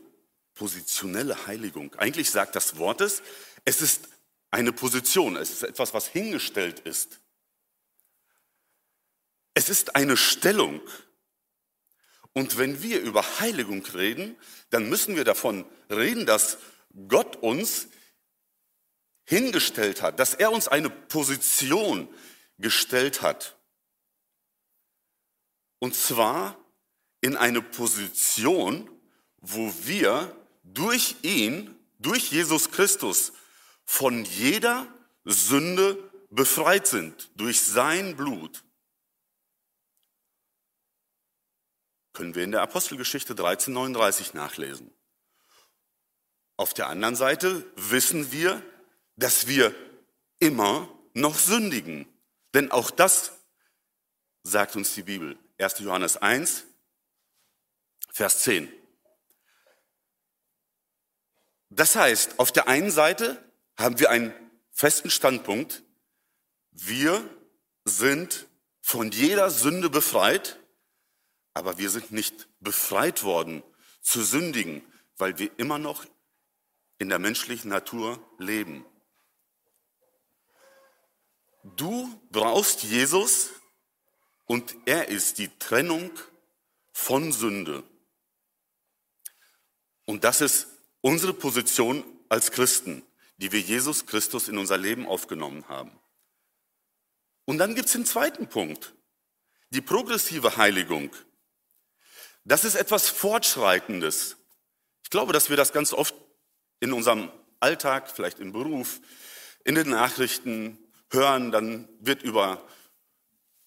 positionelle 0.54 1.48
Heiligung? 1.48 1.94
Eigentlich 1.96 2.32
sagt 2.32 2.56
das 2.56 2.78
Wort 2.78 3.02
es, 3.02 3.22
es 3.66 3.82
ist 3.82 4.08
eine 4.52 4.72
Position, 4.72 5.36
es 5.36 5.52
ist 5.52 5.64
etwas, 5.64 5.94
was 5.94 6.08
hingestellt 6.08 6.80
ist. 6.80 7.20
Es 9.54 9.70
ist 9.70 9.96
eine 9.96 10.18
Stellung. 10.18 10.82
Und 12.34 12.58
wenn 12.58 12.82
wir 12.82 13.02
über 13.02 13.40
Heiligung 13.40 13.86
reden, 13.88 14.38
dann 14.70 14.90
müssen 14.90 15.16
wir 15.16 15.24
davon 15.24 15.66
reden, 15.90 16.26
dass 16.26 16.58
Gott 17.08 17.36
uns 17.38 17.88
hingestellt 19.26 20.02
hat, 20.02 20.20
dass 20.20 20.34
er 20.34 20.52
uns 20.52 20.68
eine 20.68 20.90
Position 20.90 22.08
gestellt 22.58 23.22
hat. 23.22 23.58
Und 25.80 25.96
zwar 25.96 26.59
in 27.22 27.36
eine 27.36 27.62
Position, 27.62 28.90
wo 29.38 29.74
wir 29.84 30.36
durch 30.64 31.16
ihn, 31.22 31.76
durch 32.00 32.32
Jesus 32.32 32.72
Christus, 32.72 33.34
von 33.86 34.24
jeder 34.26 34.88
Sünde 35.26 35.98
befreit 36.30 36.88
sind, 36.88 37.30
durch 37.36 37.62
sein 37.62 38.16
Blut. 38.16 38.64
Können 42.14 42.36
wir 42.36 42.44
in 42.44 42.52
der 42.52 42.62
Apostelgeschichte 42.62 43.32
1339 43.32 44.34
nachlesen. 44.34 44.94
Auf 46.58 46.74
der 46.74 46.88
anderen 46.88 47.16
Seite 47.16 47.66
wissen 47.76 48.32
wir, 48.32 48.62
dass 49.16 49.48
wir 49.48 49.74
immer 50.40 50.90
noch 51.14 51.38
sündigen. 51.38 52.06
Denn 52.54 52.72
auch 52.72 52.92
das 52.92 53.32
sagt 54.44 54.76
uns 54.76 54.94
die 54.94 55.04
Bibel. 55.04 55.38
1. 55.58 55.80
Johannes 55.80 56.18
1, 56.18 56.66
Vers 58.12 58.40
10. 58.44 58.72
Das 61.70 61.96
heißt, 61.96 62.40
auf 62.40 62.52
der 62.52 62.68
einen 62.68 62.92
Seite 62.92 63.44
haben 63.78 64.00
wir 64.00 64.10
einen 64.10 64.34
festen 64.72 65.10
Standpunkt. 65.10 65.84
Wir 66.72 67.24
sind 67.86 68.48
von 68.82 69.12
jeder 69.12 69.50
Sünde 69.52 69.90
befreit, 69.90 70.60
aber 71.54 71.78
wir 71.78 71.90
sind 71.90 72.12
nicht 72.12 72.48
befreit 72.60 73.24
worden 73.24 73.64
zu 74.02 74.24
sündigen, 74.24 74.82
weil 75.18 75.38
wir 75.38 75.52
immer 75.60 75.78
noch 75.78 76.06
in 76.98 77.10
der 77.10 77.20
menschlichen 77.20 77.70
Natur 77.70 78.20
leben. 78.38 78.86
Du 81.64 82.20
brauchst 82.32 82.84
Jesus 82.84 83.52
und 84.46 84.76
er 84.86 85.10
ist 85.10 85.38
die 85.38 85.50
Trennung 85.60 86.12
von 86.92 87.32
Sünde. 87.32 87.84
Und 90.10 90.24
das 90.24 90.42
ist 90.42 90.66
unsere 91.02 91.36
Position 91.36 92.04
als 92.30 92.50
Christen, 92.50 93.04
die 93.38 93.52
wir 93.52 93.62
Jesus 93.62 94.08
Christus 94.08 94.48
in 94.48 94.58
unser 94.58 94.76
Leben 94.76 95.06
aufgenommen 95.06 95.68
haben. 95.70 95.92
Und 97.46 97.60
dann 97.60 97.76
gibt 97.76 97.90
es 97.90 97.94
den 97.94 98.08
zweiten 98.08 98.50
Punkt, 98.50 98.96
die 99.70 99.82
progressive 99.82 100.58
Heiligung. 100.58 101.16
Das 102.44 102.66
ist 102.66 102.74
etwas 102.74 103.08
Fortschreitendes. 103.08 104.38
Ich 105.04 105.12
glaube, 105.12 105.32
dass 105.32 105.52
wir 105.52 105.58
das 105.58 105.74
ganz 105.74 105.94
oft 105.94 106.16
in 106.80 106.92
unserem 106.92 107.32
Alltag, 107.60 108.10
vielleicht 108.10 108.40
im 108.40 108.52
Beruf, 108.52 109.02
in 109.64 109.76
den 109.76 109.92
Nachrichten 109.92 110.80
hören, 111.12 111.52
dann 111.52 111.88
wird 112.00 112.24
über 112.24 112.68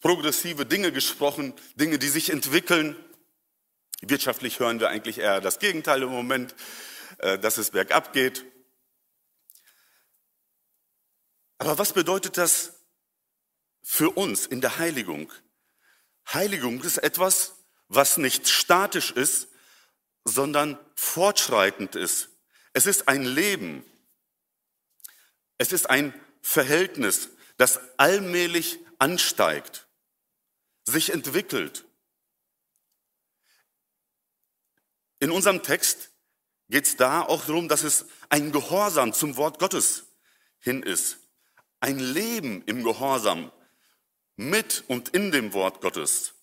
progressive 0.00 0.66
Dinge 0.66 0.90
gesprochen, 0.90 1.54
Dinge, 1.76 2.00
die 2.00 2.08
sich 2.08 2.30
entwickeln. 2.30 2.96
Wirtschaftlich 4.04 4.58
hören 4.58 4.80
wir 4.80 4.88
eigentlich 4.88 5.18
eher 5.18 5.40
das 5.40 5.60
Gegenteil 5.60 6.02
im 6.02 6.08
Moment, 6.08 6.56
äh, 7.18 7.38
dass 7.38 7.56
es 7.56 7.70
bergab 7.70 8.12
geht. 8.12 8.44
Aber 11.58 11.78
was 11.78 11.92
bedeutet 11.92 12.36
das 12.36 12.74
für 13.84 14.10
uns 14.10 14.46
in 14.46 14.60
der 14.60 14.78
Heiligung? 14.78 15.32
Heiligung 16.32 16.82
ist 16.82 16.98
etwas, 16.98 17.54
was 17.86 18.16
nicht 18.16 18.48
statisch 18.48 19.12
ist, 19.12 19.46
sondern 20.24 20.78
fortschreitend 20.96 21.94
ist. 21.94 22.30
Es 22.72 22.86
ist 22.86 23.06
ein 23.06 23.24
Leben. 23.24 23.84
Es 25.58 25.72
ist 25.72 25.88
ein 25.88 26.12
Verhältnis, 26.40 27.28
das 27.56 27.78
allmählich 27.98 28.80
ansteigt, 28.98 29.86
sich 30.84 31.10
entwickelt. 31.10 31.84
In 35.22 35.30
unserem 35.30 35.62
Text 35.62 36.10
geht 36.68 36.84
es 36.84 36.96
da 36.96 37.22
auch 37.22 37.46
darum, 37.46 37.68
dass 37.68 37.84
es 37.84 38.06
ein 38.28 38.50
Gehorsam 38.50 39.12
zum 39.12 39.36
Wort 39.36 39.60
Gottes 39.60 40.04
hin 40.58 40.82
ist. 40.82 41.20
Ein 41.78 42.00
Leben 42.00 42.64
im 42.64 42.82
Gehorsam 42.82 43.52
mit 44.34 44.82
und 44.88 45.10
in 45.10 45.30
dem 45.30 45.52
Wort 45.52 45.80
Gottes. 45.80 46.34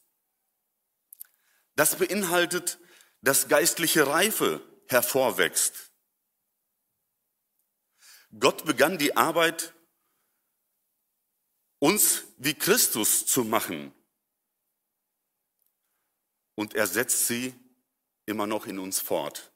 Das 1.75 1.97
beinhaltet, 1.97 2.79
dass 3.19 3.49
geistliche 3.49 4.07
Reife 4.07 4.61
hervorwächst. 4.87 5.91
Gott 8.39 8.63
begann 8.63 8.97
die 8.97 9.17
Arbeit, 9.17 9.73
uns 11.79 12.23
wie 12.37 12.53
Christus 12.53 13.25
zu 13.25 13.43
machen. 13.43 13.93
Und 16.55 16.75
er 16.75 16.87
setzt 16.87 17.27
sie 17.27 17.53
immer 18.29 18.47
noch 18.47 18.65
in 18.67 18.79
uns 18.79 18.99
fort. 18.99 19.51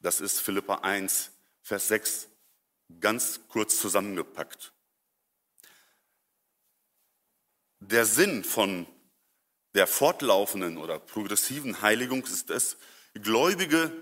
Das 0.00 0.20
ist 0.20 0.40
Philippa 0.40 0.76
1, 0.76 1.30
Vers 1.62 1.88
6, 1.88 2.28
ganz 3.00 3.40
kurz 3.48 3.80
zusammengepackt. 3.80 4.72
Der 7.80 8.04
Sinn 8.04 8.44
von 8.44 8.86
der 9.74 9.86
fortlaufenden 9.86 10.78
oder 10.78 10.98
progressiven 10.98 11.82
Heiligung 11.82 12.24
ist 12.24 12.50
es, 12.50 12.76
Gläubige 13.14 13.92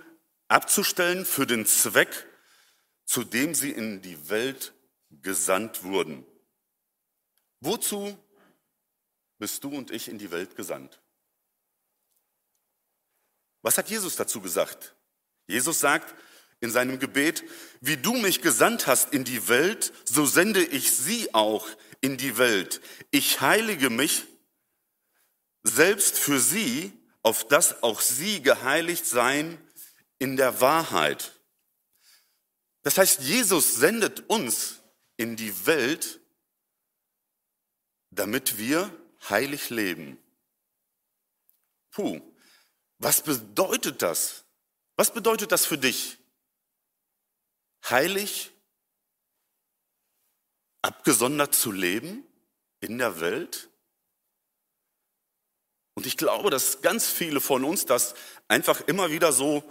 abzustellen 0.49 1.25
für 1.25 1.47
den 1.47 1.67
Zweck, 1.67 2.27
zu 3.05 3.25
dem 3.25 3.55
sie 3.55 3.71
in 3.71 4.03
die 4.03 4.29
Welt 4.29 4.73
gesandt 5.23 5.85
wurden. 5.85 6.25
Wozu 7.61 8.19
bist 9.39 9.63
du 9.65 9.69
und 9.69 9.91
ich 9.91 10.09
in 10.09 10.19
die 10.19 10.31
Welt 10.31 10.57
gesandt? 10.57 11.01
Was 13.65 13.79
hat 13.79 13.89
Jesus 13.89 14.15
dazu 14.15 14.43
gesagt? 14.43 14.95
Jesus 15.47 15.81
sagt 15.81 16.15
in 16.61 16.71
seinem 16.71 16.99
Gebet, 16.99 17.45
wie 17.81 17.97
du 17.97 18.13
mich 18.13 18.43
gesandt 18.43 18.87
hast 18.87 19.15
in 19.15 19.25
die 19.25 19.49
Welt, 19.49 19.91
so 20.05 20.27
sende 20.27 20.63
ich 20.63 20.95
sie 20.95 21.33
auch 21.33 21.67
in 22.03 22.19
die 22.19 22.37
Welt. 22.37 22.83
Ich 23.11 23.41
heilige 23.41 23.89
mich 23.89 24.25
selbst 25.63 26.19
für 26.19 26.39
sie, 26.39 26.93
auf 27.23 27.49
dass 27.49 27.83
auch 27.83 28.03
sie 28.03 28.43
geheiligt 28.43 29.07
seien 29.07 29.57
in 30.19 30.37
der 30.37 30.61
Wahrheit. 30.61 31.33
Das 32.83 32.99
heißt, 32.99 33.23
Jesus 33.23 33.77
sendet 33.77 34.29
uns 34.29 34.83
in 35.17 35.37
die 35.37 35.65
Welt, 35.65 36.21
damit 38.11 38.59
wir 38.59 38.95
heilig 39.31 39.71
leben. 39.71 40.19
Puh, 41.91 42.21
was 42.99 43.23
bedeutet 43.23 44.03
das? 44.03 44.45
Was 44.97 45.13
bedeutet 45.13 45.53
das 45.53 45.67
für 45.67 45.79
dich? 45.79 46.19
Heilig, 47.89 48.53
abgesondert 50.83 51.55
zu 51.55 51.73
leben 51.73 52.25
in 52.81 52.99
der 52.99 53.21
Welt? 53.21 53.69
Und 55.95 56.07
ich 56.07 56.17
glaube, 56.17 56.51
dass 56.51 56.83
ganz 56.83 57.09
viele 57.09 57.41
von 57.41 57.65
uns 57.65 57.87
das 57.87 58.15
einfach 58.49 58.81
immer 58.83 59.11
wieder 59.11 59.33
so 59.33 59.63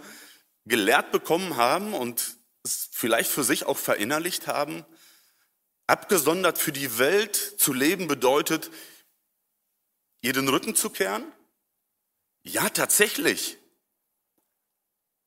gelehrt 0.64 1.12
bekommen 1.12 1.56
haben 1.56 1.92
und 1.92 2.38
es 2.62 2.88
vielleicht 2.92 3.30
für 3.30 3.44
sich 3.44 3.66
auch 3.66 3.76
verinnerlicht 3.76 4.46
haben. 4.46 4.84
Abgesondert 5.86 6.58
für 6.58 6.72
die 6.72 6.98
Welt 6.98 7.36
zu 7.36 7.74
leben 7.74 8.08
bedeutet, 8.08 8.70
ihr 10.22 10.32
den 10.32 10.48
Rücken 10.48 10.74
zu 10.74 10.88
kehren? 10.88 11.30
Ja, 12.44 12.68
tatsächlich. 12.68 13.58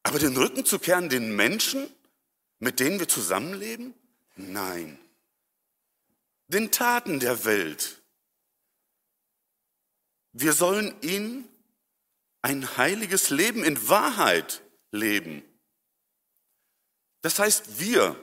Aber 0.03 0.19
den 0.19 0.38
Rücken 0.38 0.65
zu 0.65 0.80
kehren 0.80 1.10
den 1.10 1.36
Menschen, 1.36 1.89
mit 2.60 2.80
denen 2.80 2.99
wir 2.99 3.08
zusammenleben? 3.08 3.93
Nein. 4.36 4.97
den 6.47 6.71
Taten 6.71 7.19
der 7.19 7.43
Welt. 7.43 8.01
Wir 10.32 10.53
sollen 10.53 10.95
ihn 11.01 11.47
ein 12.41 12.77
heiliges 12.77 13.30
Leben 13.30 13.63
in 13.63 13.89
Wahrheit 13.89 14.62
leben. 14.91 15.43
Das 17.21 17.39
heißt, 17.39 17.80
wir 17.80 18.15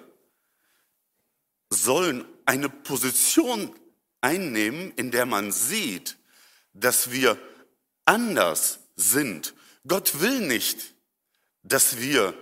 sollen 1.68 2.24
eine 2.46 2.70
Position 2.70 3.74
einnehmen, 4.20 4.92
in 4.92 5.10
der 5.10 5.26
man 5.26 5.52
sieht, 5.52 6.16
dass 6.72 7.10
wir 7.10 7.36
anders 8.04 8.80
sind. 8.96 9.54
Gott 9.86 10.20
will 10.20 10.40
nicht, 10.40 10.94
dass 11.62 11.98
wir 11.98 12.34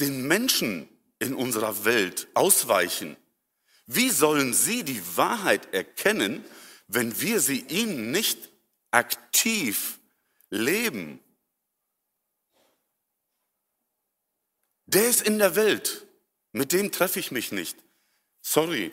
den 0.00 0.26
Menschen 0.26 0.88
in 1.18 1.34
unserer 1.34 1.84
Welt 1.84 2.28
ausweichen. 2.34 3.16
Wie 3.86 4.10
sollen 4.10 4.52
sie 4.52 4.82
die 4.82 5.02
Wahrheit 5.16 5.72
erkennen, 5.72 6.44
wenn 6.88 7.20
wir 7.20 7.40
sie 7.40 7.60
ihnen 7.60 8.10
nicht 8.10 8.50
aktiv 8.90 9.98
leben? 10.50 11.20
Der 14.86 15.08
ist 15.08 15.22
in 15.22 15.38
der 15.38 15.56
Welt, 15.56 16.06
mit 16.52 16.72
dem 16.72 16.92
treffe 16.92 17.18
ich 17.18 17.30
mich 17.30 17.52
nicht. 17.52 17.76
Sorry. 18.40 18.92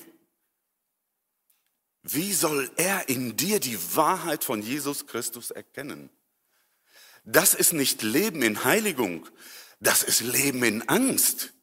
Wie 2.03 2.33
soll 2.33 2.69
er 2.75 3.07
in 3.07 3.37
dir 3.37 3.59
die 3.59 3.79
Wahrheit 3.95 4.43
von 4.43 4.61
Jesus 4.61 5.07
Christus 5.07 5.51
erkennen? 5.51 6.09
Das 7.23 7.53
ist 7.53 7.71
nicht 7.71 8.01
Leben 8.01 8.41
in 8.41 8.65
Heiligung, 8.65 9.27
das 9.79 10.03
ist 10.03 10.19
Leben 10.19 10.63
in 10.63 10.87
Angst. 10.89 11.53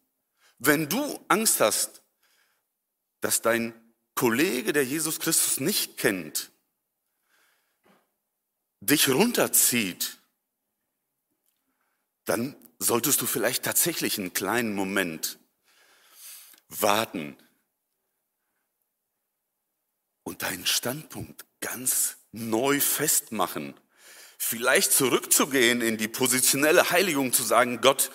Wenn 0.59 0.89
du 0.89 1.23
Angst 1.29 1.61
hast, 1.61 2.03
dass 3.21 3.43
dein 3.43 3.75
Kollege, 4.15 4.73
der 4.73 4.85
Jesus 4.85 5.21
Christus 5.21 5.61
nicht 5.61 5.99
kennt, 5.99 6.51
dich 8.81 9.11
runterzieht, 9.11 10.19
dann 12.25 12.57
solltest 12.79 13.21
du 13.21 13.27
vielleicht 13.27 13.65
tatsächlich 13.65 14.19
einen 14.19 14.33
kleinen 14.33 14.75
Moment 14.75 15.39
warten 16.69 17.37
und 20.31 20.43
deinen 20.43 20.65
Standpunkt 20.65 21.45
ganz 21.61 22.17
neu 22.31 22.79
festmachen. 22.79 23.75
Vielleicht 24.39 24.93
zurückzugehen 24.93 25.81
in 25.81 25.99
die 25.99 26.07
positionelle 26.07 26.93
Heiligung, 26.93 27.33
zu 27.33 27.43
sagen, 27.43 27.81
Gott, 27.81 28.13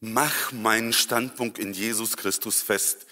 mach 0.00 0.50
meinen 0.52 0.94
Standpunkt 0.94 1.58
in 1.58 1.74
Jesus 1.74 2.16
Christus 2.16 2.62
fest, 2.62 3.06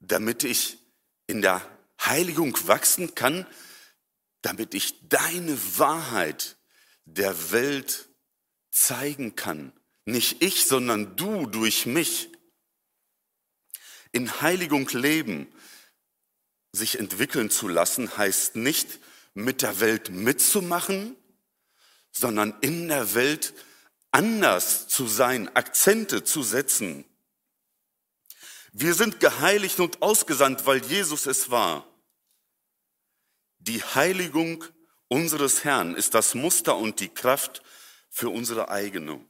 damit 0.00 0.44
ich 0.44 0.78
in 1.26 1.42
der 1.42 1.60
Heiligung 2.00 2.56
wachsen 2.66 3.14
kann, 3.14 3.46
damit 4.40 4.72
ich 4.72 5.06
deine 5.10 5.58
Wahrheit 5.78 6.56
der 7.04 7.52
Welt 7.52 8.08
zeigen 8.70 9.36
kann. 9.36 9.74
Nicht 10.06 10.42
ich, 10.42 10.64
sondern 10.64 11.16
du 11.16 11.44
durch 11.44 11.84
mich. 11.84 12.30
In 14.10 14.40
Heiligung 14.40 14.88
leben, 14.88 15.53
sich 16.74 16.98
entwickeln 16.98 17.50
zu 17.50 17.68
lassen, 17.68 18.16
heißt 18.16 18.56
nicht 18.56 18.98
mit 19.34 19.62
der 19.62 19.80
Welt 19.80 20.10
mitzumachen, 20.10 21.16
sondern 22.10 22.54
in 22.60 22.88
der 22.88 23.14
Welt 23.14 23.54
anders 24.10 24.88
zu 24.88 25.06
sein, 25.06 25.54
Akzente 25.56 26.24
zu 26.24 26.42
setzen. 26.42 27.04
Wir 28.72 28.94
sind 28.94 29.20
geheiligt 29.20 29.78
und 29.80 30.02
ausgesandt, 30.02 30.66
weil 30.66 30.84
Jesus 30.84 31.26
es 31.26 31.50
war. 31.50 31.86
Die 33.58 33.82
Heiligung 33.82 34.64
unseres 35.08 35.64
Herrn 35.64 35.94
ist 35.94 36.14
das 36.14 36.34
Muster 36.34 36.76
und 36.76 37.00
die 37.00 37.08
Kraft 37.08 37.62
für 38.10 38.30
unsere 38.30 38.68
eigene, 38.68 39.24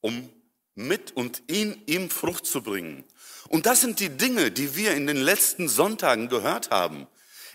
um 0.00 0.30
mit 0.74 1.12
und 1.16 1.42
in 1.46 1.82
ihm 1.86 2.10
Frucht 2.10 2.46
zu 2.46 2.62
bringen. 2.62 3.04
Und 3.48 3.66
das 3.66 3.80
sind 3.80 4.00
die 4.00 4.10
Dinge, 4.10 4.50
die 4.50 4.76
wir 4.76 4.94
in 4.94 5.06
den 5.06 5.16
letzten 5.16 5.68
Sonntagen 5.68 6.28
gehört 6.28 6.70
haben, 6.70 7.06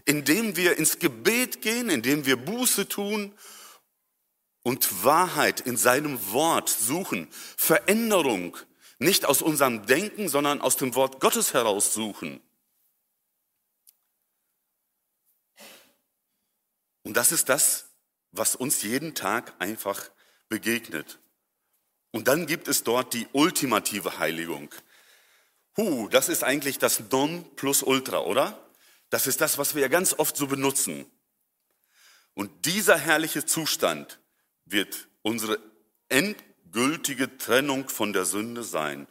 indem 0.05 0.55
wir 0.55 0.77
ins 0.77 0.99
Gebet 0.99 1.61
gehen, 1.61 1.89
indem 1.89 2.25
wir 2.25 2.35
Buße 2.35 2.87
tun 2.87 3.33
und 4.63 5.03
Wahrheit 5.03 5.61
in 5.61 5.77
seinem 5.77 6.31
Wort 6.31 6.69
suchen, 6.69 7.27
Veränderung 7.57 8.57
nicht 8.99 9.25
aus 9.25 9.41
unserem 9.41 9.85
Denken, 9.85 10.29
sondern 10.29 10.61
aus 10.61 10.77
dem 10.77 10.95
Wort 10.95 11.19
Gottes 11.19 11.53
heraus 11.53 11.93
suchen. 11.93 12.41
Und 17.03 17.15
das 17.15 17.31
ist 17.31 17.49
das, 17.49 17.91
was 18.31 18.55
uns 18.55 18.81
jeden 18.81 19.13
Tag 19.13 19.53
einfach 19.59 20.09
begegnet. 20.49 21.19
Und 22.15 22.29
dann 22.29 22.45
gibt 22.45 22.69
es 22.69 22.85
dort 22.85 23.13
die 23.13 23.27
ultimative 23.33 24.19
Heiligung. 24.19 24.73
Hu, 25.75 26.07
das 26.07 26.29
ist 26.29 26.45
eigentlich 26.45 26.79
das 26.79 27.01
Non 27.11 27.43
plus 27.57 27.83
Ultra, 27.83 28.21
oder? 28.21 28.57
Das 29.09 29.27
ist 29.27 29.41
das, 29.41 29.57
was 29.57 29.75
wir 29.75 29.81
ja 29.81 29.89
ganz 29.89 30.13
oft 30.17 30.37
so 30.37 30.47
benutzen. 30.47 31.05
Und 32.33 32.65
dieser 32.65 32.97
herrliche 32.97 33.45
Zustand 33.45 34.21
wird 34.63 35.09
unsere 35.23 35.59
endgültige 36.07 37.37
Trennung 37.37 37.89
von 37.89 38.13
der 38.13 38.23
Sünde 38.23 38.63
sein. 38.63 39.07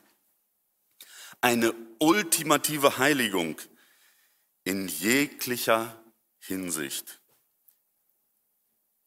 Eine 1.42 1.74
ultimative 1.98 2.96
Heiligung 2.96 3.60
in 4.64 4.88
jeglicher 4.88 6.02
Hinsicht. 6.38 7.20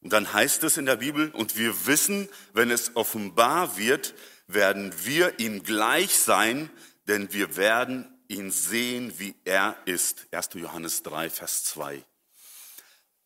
Und 0.00 0.12
dann 0.12 0.32
heißt 0.32 0.62
es 0.64 0.76
in 0.76 0.86
der 0.86 0.96
Bibel, 0.96 1.30
und 1.30 1.56
wir 1.56 1.86
wissen, 1.86 2.28
wenn 2.52 2.70
es 2.70 2.94
offenbar 2.94 3.76
wird, 3.76 4.14
werden 4.46 4.92
wir 5.04 5.38
ihm 5.40 5.62
gleich 5.62 6.16
sein, 6.18 6.70
denn 7.06 7.32
wir 7.32 7.56
werden 7.56 8.06
ihn 8.28 8.50
sehen, 8.50 9.18
wie 9.18 9.34
er 9.44 9.76
ist. 9.86 10.26
1. 10.30 10.50
Johannes 10.54 11.02
3, 11.02 11.30
Vers 11.30 11.64
2. 11.64 12.04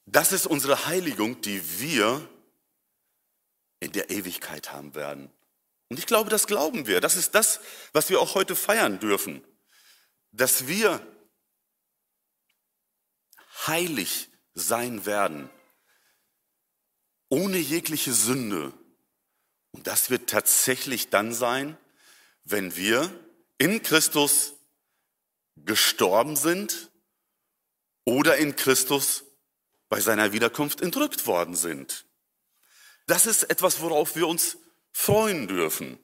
Das 0.06 0.32
ist 0.32 0.46
unsere 0.46 0.86
Heiligung, 0.86 1.40
die 1.42 1.80
wir 1.80 2.26
in 3.80 3.92
der 3.92 4.10
Ewigkeit 4.10 4.72
haben 4.72 4.94
werden. 4.94 5.30
Und 5.88 5.98
ich 5.98 6.06
glaube, 6.06 6.30
das 6.30 6.46
glauben 6.46 6.86
wir. 6.86 7.00
Das 7.00 7.16
ist 7.16 7.34
das, 7.34 7.60
was 7.92 8.08
wir 8.08 8.20
auch 8.20 8.34
heute 8.34 8.56
feiern 8.56 8.98
dürfen. 8.98 9.44
Dass 10.30 10.66
wir 10.66 11.04
heilig 13.66 14.30
sein 14.54 15.04
werden 15.04 15.50
ohne 17.32 17.56
jegliche 17.56 18.12
Sünde. 18.12 18.74
Und 19.70 19.86
das 19.86 20.10
wird 20.10 20.28
tatsächlich 20.28 21.08
dann 21.08 21.32
sein, 21.32 21.78
wenn 22.44 22.76
wir 22.76 23.10
in 23.56 23.82
Christus 23.82 24.52
gestorben 25.56 26.36
sind 26.36 26.90
oder 28.04 28.36
in 28.36 28.54
Christus 28.54 29.24
bei 29.88 29.98
seiner 29.98 30.34
Wiederkunft 30.34 30.82
entrückt 30.82 31.26
worden 31.26 31.54
sind. 31.54 32.04
Das 33.06 33.24
ist 33.24 33.44
etwas, 33.44 33.80
worauf 33.80 34.14
wir 34.14 34.28
uns 34.28 34.58
freuen 34.92 35.48
dürfen. 35.48 35.98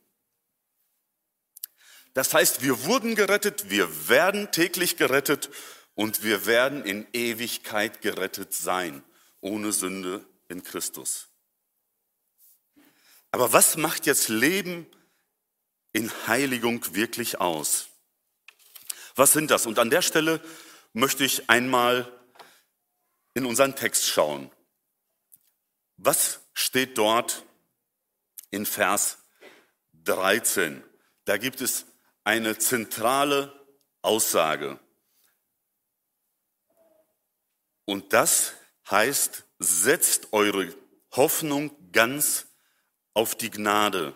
Das 2.14 2.32
heißt, 2.32 2.62
wir 2.62 2.84
wurden 2.84 3.14
gerettet, 3.14 3.68
wir 3.68 4.08
werden 4.08 4.50
täglich 4.50 4.96
gerettet 4.96 5.50
und 5.94 6.22
wir 6.22 6.46
werden 6.46 6.86
in 6.86 7.06
Ewigkeit 7.12 8.00
gerettet 8.00 8.54
sein, 8.54 9.02
ohne 9.42 9.72
Sünde 9.72 10.24
in 10.48 10.62
Christus. 10.62 11.28
Aber 13.30 13.52
was 13.52 13.76
macht 13.76 14.06
jetzt 14.06 14.28
Leben 14.28 14.86
in 15.92 16.10
Heiligung 16.26 16.94
wirklich 16.94 17.40
aus? 17.40 17.88
Was 19.14 19.32
sind 19.32 19.50
das? 19.50 19.66
Und 19.66 19.78
an 19.78 19.90
der 19.90 20.02
Stelle 20.02 20.40
möchte 20.92 21.24
ich 21.24 21.50
einmal 21.50 22.10
in 23.34 23.46
unseren 23.46 23.76
Text 23.76 24.06
schauen. 24.06 24.50
Was 25.96 26.40
steht 26.54 26.96
dort 26.96 27.44
in 28.50 28.64
Vers 28.64 29.18
13? 30.04 30.82
Da 31.24 31.36
gibt 31.36 31.60
es 31.60 31.84
eine 32.24 32.58
zentrale 32.58 33.52
Aussage. 34.02 34.78
Und 37.84 38.12
das 38.12 38.54
heißt 38.90 39.44
setzt 39.58 40.32
eure 40.32 40.74
Hoffnung 41.12 41.92
ganz 41.92 42.46
auf 43.14 43.34
die 43.34 43.50
Gnade. 43.50 44.14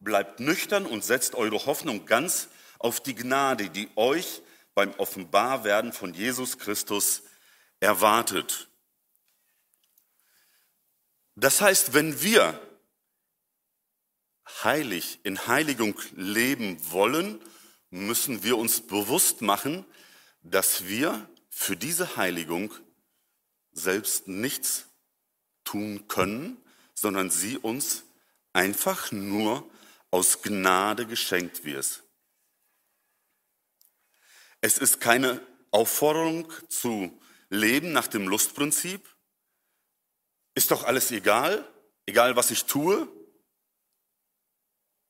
Bleibt 0.00 0.40
nüchtern 0.40 0.86
und 0.86 1.04
setzt 1.04 1.34
eure 1.34 1.66
Hoffnung 1.66 2.06
ganz 2.06 2.48
auf 2.78 3.00
die 3.00 3.14
Gnade, 3.14 3.68
die 3.68 3.88
euch 3.96 4.42
beim 4.74 4.94
Offenbarwerden 4.94 5.92
von 5.92 6.14
Jesus 6.14 6.58
Christus 6.58 7.22
erwartet. 7.80 8.68
Das 11.36 11.60
heißt, 11.60 11.92
wenn 11.92 12.22
wir 12.22 12.58
heilig 14.64 15.20
in 15.22 15.46
Heiligung 15.46 15.98
leben 16.14 16.78
wollen, 16.90 17.40
müssen 17.90 18.42
wir 18.42 18.56
uns 18.56 18.80
bewusst 18.80 19.42
machen, 19.42 19.84
dass 20.42 20.86
wir 20.86 21.28
für 21.48 21.76
diese 21.76 22.16
Heiligung 22.16 22.72
selbst 23.72 24.28
nichts 24.28 24.86
tun 25.64 26.08
können, 26.08 26.56
sondern 26.94 27.30
sie 27.30 27.58
uns 27.58 28.04
einfach 28.52 29.12
nur 29.12 29.68
aus 30.10 30.42
Gnade 30.42 31.06
geschenkt 31.06 31.64
wird. 31.64 32.02
Es 34.60 34.78
ist 34.78 35.00
keine 35.00 35.40
Aufforderung 35.70 36.52
zu 36.68 37.18
leben 37.48 37.92
nach 37.92 38.06
dem 38.06 38.28
Lustprinzip. 38.28 39.06
Ist 40.54 40.70
doch 40.70 40.84
alles 40.84 41.10
egal, 41.10 41.66
egal 42.06 42.36
was 42.36 42.50
ich 42.50 42.64
tue. 42.64 43.08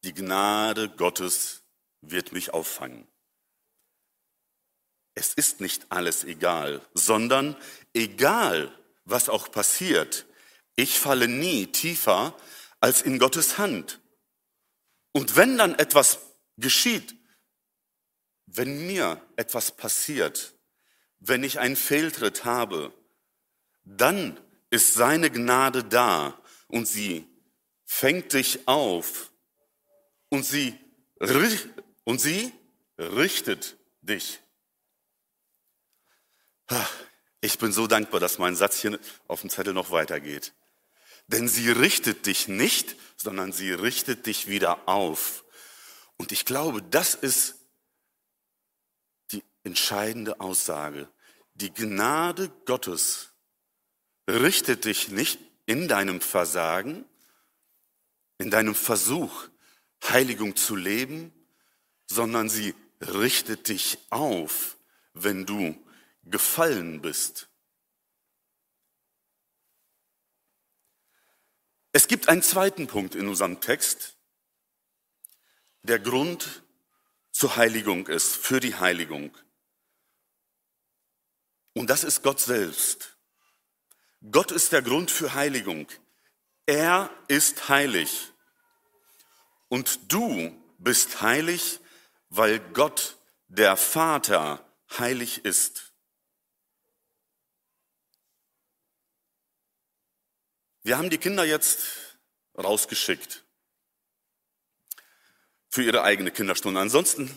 Die 0.02 0.14
Gnade 0.14 0.88
Gottes 0.88 1.62
wird 2.00 2.32
mich 2.32 2.54
auffangen. 2.54 3.06
Es 5.14 5.34
ist 5.34 5.60
nicht 5.60 5.86
alles 5.90 6.24
egal, 6.24 6.80
sondern 6.94 7.56
egal, 7.92 8.72
was 9.04 9.28
auch 9.28 9.50
passiert, 9.50 10.26
ich 10.76 10.98
falle 10.98 11.28
nie 11.28 11.66
tiefer 11.66 12.34
als 12.80 13.02
in 13.02 13.18
Gottes 13.18 13.58
Hand. 13.58 14.00
Und 15.12 15.36
wenn 15.36 15.58
dann 15.58 15.78
etwas 15.78 16.20
geschieht, 16.56 17.14
wenn 18.46 18.86
mir 18.86 19.20
etwas 19.36 19.76
passiert, 19.76 20.54
wenn 21.18 21.44
ich 21.44 21.58
einen 21.58 21.76
Fehltritt 21.76 22.44
habe, 22.44 22.92
dann 23.84 24.40
ist 24.70 24.94
seine 24.94 25.30
Gnade 25.30 25.84
da 25.84 26.40
und 26.68 26.86
sie 26.86 27.26
fängt 27.84 28.32
dich 28.32 28.66
auf 28.66 29.30
und 30.30 30.44
sie, 30.44 30.78
und 32.04 32.20
sie 32.20 32.52
richtet 32.98 33.76
dich. 34.00 34.40
Ich 37.40 37.58
bin 37.58 37.72
so 37.72 37.86
dankbar, 37.86 38.20
dass 38.20 38.38
mein 38.38 38.56
Satz 38.56 38.80
hier 38.80 38.98
auf 39.26 39.42
dem 39.42 39.50
Zettel 39.50 39.74
noch 39.74 39.90
weitergeht. 39.90 40.54
Denn 41.26 41.48
sie 41.48 41.70
richtet 41.70 42.26
dich 42.26 42.48
nicht, 42.48 42.96
sondern 43.16 43.52
sie 43.52 43.72
richtet 43.72 44.26
dich 44.26 44.46
wieder 44.46 44.88
auf. 44.88 45.44
Und 46.16 46.32
ich 46.32 46.44
glaube, 46.44 46.82
das 46.82 47.14
ist 47.14 47.56
die 49.30 49.44
entscheidende 49.64 50.40
Aussage. 50.40 51.08
Die 51.54 51.72
Gnade 51.72 52.50
Gottes 52.66 53.32
richtet 54.28 54.84
dich 54.84 55.08
nicht 55.08 55.40
in 55.66 55.88
deinem 55.88 56.20
Versagen, 56.20 57.04
in 58.38 58.50
deinem 58.50 58.74
Versuch, 58.74 59.48
Heiligung 60.08 60.56
zu 60.56 60.76
leben, 60.76 61.32
sondern 62.06 62.48
sie 62.48 62.74
richtet 63.00 63.68
dich 63.68 63.98
auf, 64.10 64.76
wenn 65.14 65.46
du 65.46 65.76
gefallen 66.24 67.00
bist. 67.00 67.48
Es 71.92 72.06
gibt 72.06 72.28
einen 72.28 72.42
zweiten 72.42 72.86
Punkt 72.86 73.14
in 73.14 73.28
unserem 73.28 73.60
Text, 73.60 74.16
der 75.82 75.98
Grund 75.98 76.62
zur 77.32 77.56
Heiligung 77.56 78.06
ist, 78.06 78.36
für 78.36 78.60
die 78.60 78.76
Heiligung. 78.76 79.36
Und 81.72 81.88
das 81.90 82.04
ist 82.04 82.22
Gott 82.22 82.40
selbst. 82.40 83.16
Gott 84.30 84.50
ist 84.50 84.72
der 84.72 84.82
Grund 84.82 85.10
für 85.10 85.34
Heiligung. 85.34 85.86
Er 86.66 87.10
ist 87.28 87.68
heilig. 87.68 88.32
Und 89.70 90.12
du 90.12 90.52
bist 90.78 91.22
heilig, 91.22 91.78
weil 92.28 92.58
Gott, 92.58 93.16
der 93.46 93.76
Vater, 93.76 94.64
heilig 94.98 95.44
ist. 95.44 95.92
Wir 100.82 100.98
haben 100.98 101.08
die 101.08 101.18
Kinder 101.18 101.44
jetzt 101.44 102.18
rausgeschickt 102.58 103.44
für 105.68 105.84
ihre 105.84 106.02
eigene 106.02 106.32
Kinderstunde. 106.32 106.80
Ansonsten 106.80 107.30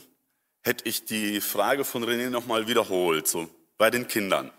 hätte 0.63 0.89
ich 0.89 1.06
die 1.06 1.39
Frage 1.39 1.86
von 1.86 2.04
René 2.04 2.32
nochmal 2.32 2.65
wiederholt, 2.67 3.28
so 3.28 3.48
bei 3.78 3.91
den 3.91 4.08
Kindern. 4.08 4.52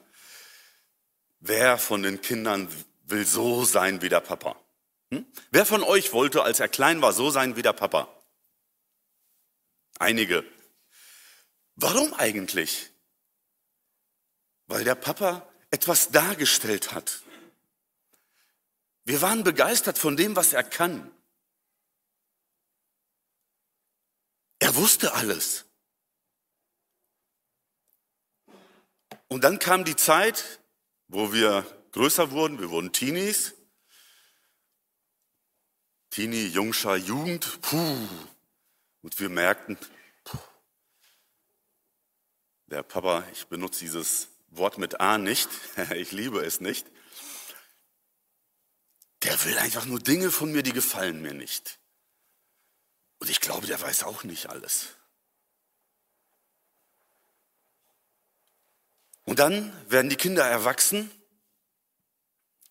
Wer 1.40 1.78
von 1.78 2.04
den 2.04 2.20
Kindern 2.20 2.68
will 3.02 3.26
so 3.26 3.64
sein 3.64 4.00
wie 4.00 4.08
der 4.08 4.20
Papa? 4.20 4.63
Hm? 5.14 5.26
Wer 5.50 5.64
von 5.64 5.82
euch 5.84 6.12
wollte, 6.12 6.42
als 6.42 6.58
er 6.58 6.68
klein 6.68 7.00
war, 7.00 7.12
so 7.12 7.30
sein 7.30 7.54
wie 7.56 7.62
der 7.62 7.72
Papa? 7.72 8.08
Einige. 9.98 10.44
Warum 11.76 12.12
eigentlich? 12.14 12.90
Weil 14.66 14.82
der 14.82 14.96
Papa 14.96 15.48
etwas 15.70 16.10
dargestellt 16.10 16.92
hat. 16.92 17.22
Wir 19.04 19.22
waren 19.22 19.44
begeistert 19.44 19.98
von 19.98 20.16
dem, 20.16 20.34
was 20.34 20.52
er 20.52 20.64
kann. 20.64 21.10
Er 24.58 24.74
wusste 24.74 25.12
alles. 25.12 25.66
Und 29.28 29.44
dann 29.44 29.58
kam 29.58 29.84
die 29.84 29.96
Zeit, 29.96 30.60
wo 31.08 31.32
wir 31.32 31.66
größer 31.92 32.30
wurden, 32.30 32.58
wir 32.58 32.70
wurden 32.70 32.92
Teenies. 32.92 33.53
Teenie, 36.14 36.46
Jungschar, 36.46 36.96
Jugend, 36.96 37.60
puh. 37.60 38.08
Und 39.02 39.18
wir 39.18 39.28
merkten, 39.28 39.76
puh. 40.22 40.38
der 42.66 42.84
Papa, 42.84 43.26
ich 43.32 43.48
benutze 43.48 43.80
dieses 43.80 44.28
Wort 44.50 44.78
mit 44.78 45.00
A 45.00 45.18
nicht, 45.18 45.48
ich 45.96 46.12
liebe 46.12 46.38
es 46.44 46.60
nicht. 46.60 46.86
Der 49.24 49.44
will 49.44 49.58
einfach 49.58 49.86
nur 49.86 49.98
Dinge 49.98 50.30
von 50.30 50.52
mir, 50.52 50.62
die 50.62 50.72
gefallen 50.72 51.20
mir 51.20 51.34
nicht. 51.34 51.80
Und 53.18 53.28
ich 53.28 53.40
glaube, 53.40 53.66
der 53.66 53.80
weiß 53.80 54.04
auch 54.04 54.22
nicht 54.22 54.50
alles. 54.50 54.94
Und 59.24 59.40
dann 59.40 59.72
werden 59.90 60.10
die 60.10 60.16
Kinder 60.16 60.44
erwachsen 60.44 61.10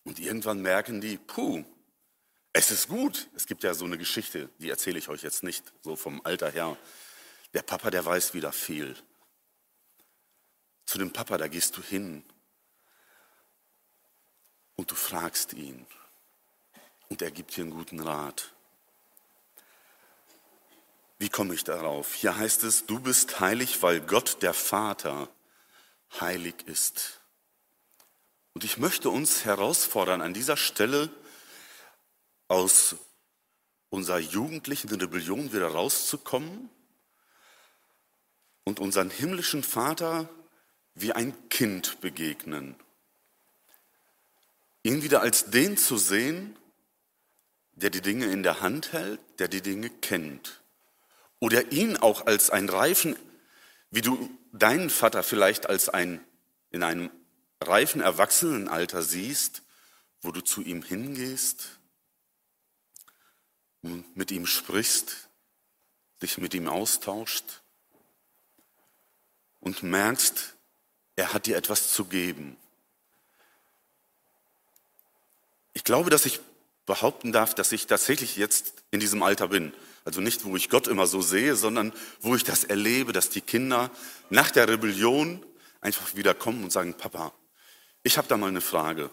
und 0.05 0.19
irgendwann 0.19 0.61
merken 0.61 1.01
die, 1.01 1.17
puh, 1.17 1.65
es 2.53 2.69
ist 2.69 2.87
gut. 2.87 3.27
Es 3.35 3.47
gibt 3.47 3.63
ja 3.63 3.73
so 3.73 3.85
eine 3.85 3.97
Geschichte, 3.97 4.49
die 4.59 4.69
erzähle 4.69 4.99
ich 4.99 5.09
euch 5.09 5.23
jetzt 5.23 5.43
nicht, 5.43 5.73
so 5.81 5.95
vom 5.95 6.21
Alter 6.23 6.49
her. 6.51 6.77
Der 7.53 7.63
Papa, 7.63 7.89
der 7.89 8.05
weiß 8.05 8.33
wieder 8.35 8.51
viel. 8.51 8.95
Zu 10.85 10.99
dem 10.99 11.11
Papa, 11.11 11.37
da 11.37 11.47
gehst 11.47 11.75
du 11.75 11.81
hin 11.81 12.23
und 14.75 14.91
du 14.91 14.95
fragst 14.95 15.53
ihn 15.53 15.85
und 17.09 17.21
er 17.21 17.31
gibt 17.31 17.55
dir 17.55 17.63
einen 17.63 17.71
guten 17.71 17.99
Rat. 17.99 18.51
Wie 21.17 21.29
komme 21.29 21.53
ich 21.53 21.63
darauf? 21.63 22.13
Hier 22.13 22.35
heißt 22.35 22.63
es, 22.63 22.85
du 22.85 22.99
bist 22.99 23.39
heilig, 23.39 23.81
weil 23.81 24.01
Gott 24.01 24.41
der 24.41 24.53
Vater 24.53 25.29
heilig 26.19 26.55
ist. 26.65 27.21
Und 28.53 28.63
ich 28.63 28.77
möchte 28.77 29.09
uns 29.09 29.45
herausfordern, 29.45 30.21
an 30.21 30.33
dieser 30.33 30.57
Stelle 30.57 31.09
aus 32.53 32.95
unserer 33.89 34.19
jugendlichen 34.19 34.87
Rebellion 34.87 35.51
wieder 35.53 35.69
rauszukommen 35.69 36.69
und 38.63 38.79
unseren 38.79 39.09
himmlischen 39.09 39.63
Vater 39.63 40.29
wie 40.93 41.13
ein 41.13 41.49
Kind 41.49 41.99
begegnen. 41.99 42.75
Ihn 44.83 45.01
wieder 45.01 45.21
als 45.21 45.49
den 45.49 45.77
zu 45.77 45.97
sehen, 45.97 46.55
der 47.71 47.89
die 47.89 48.01
Dinge 48.01 48.27
in 48.27 48.43
der 48.43 48.61
Hand 48.61 48.93
hält, 48.93 49.19
der 49.39 49.47
die 49.47 49.63
Dinge 49.63 49.89
kennt. 49.89 50.61
Oder 51.39 51.71
ihn 51.71 51.97
auch 51.97 52.27
als 52.27 52.51
einen 52.51 52.69
reifen, 52.69 53.15
wie 53.89 54.01
du 54.01 54.29
deinen 54.51 54.91
Vater 54.91 55.23
vielleicht 55.23 55.67
als 55.67 55.89
ein, 55.89 56.23
in 56.69 56.83
einem 56.83 57.09
reifen 57.59 58.01
Erwachsenenalter 58.01 59.01
siehst, 59.01 59.63
wo 60.21 60.31
du 60.31 60.41
zu 60.41 60.61
ihm 60.61 60.83
hingehst 60.83 61.79
mit 63.83 64.31
ihm 64.31 64.45
sprichst, 64.45 65.29
dich 66.21 66.37
mit 66.37 66.53
ihm 66.53 66.67
austauscht 66.67 67.61
und 69.59 69.83
merkst, 69.83 70.55
er 71.15 71.33
hat 71.33 71.45
dir 71.45 71.57
etwas 71.57 71.91
zu 71.91 72.05
geben. 72.05 72.57
Ich 75.73 75.83
glaube, 75.83 76.09
dass 76.09 76.25
ich 76.25 76.39
behaupten 76.85 77.31
darf, 77.31 77.55
dass 77.55 77.71
ich 77.71 77.87
tatsächlich 77.87 78.35
jetzt 78.35 78.83
in 78.91 78.99
diesem 78.99 79.23
Alter 79.23 79.47
bin. 79.49 79.73
Also 80.05 80.21
nicht, 80.21 80.43
wo 80.43 80.55
ich 80.55 80.69
Gott 80.69 80.87
immer 80.87 81.07
so 81.07 81.21
sehe, 81.21 81.55
sondern 81.55 81.93
wo 82.19 82.35
ich 82.35 82.43
das 82.43 82.63
erlebe, 82.63 83.13
dass 83.13 83.29
die 83.29 83.41
Kinder 83.41 83.89
nach 84.29 84.51
der 84.51 84.67
Rebellion 84.67 85.45
einfach 85.81 86.15
wieder 86.15 86.33
kommen 86.33 86.63
und 86.63 86.71
sagen, 86.71 86.93
Papa, 86.93 87.33
ich 88.03 88.17
habe 88.17 88.27
da 88.27 88.37
mal 88.37 88.47
eine 88.47 88.61
Frage. 88.61 89.09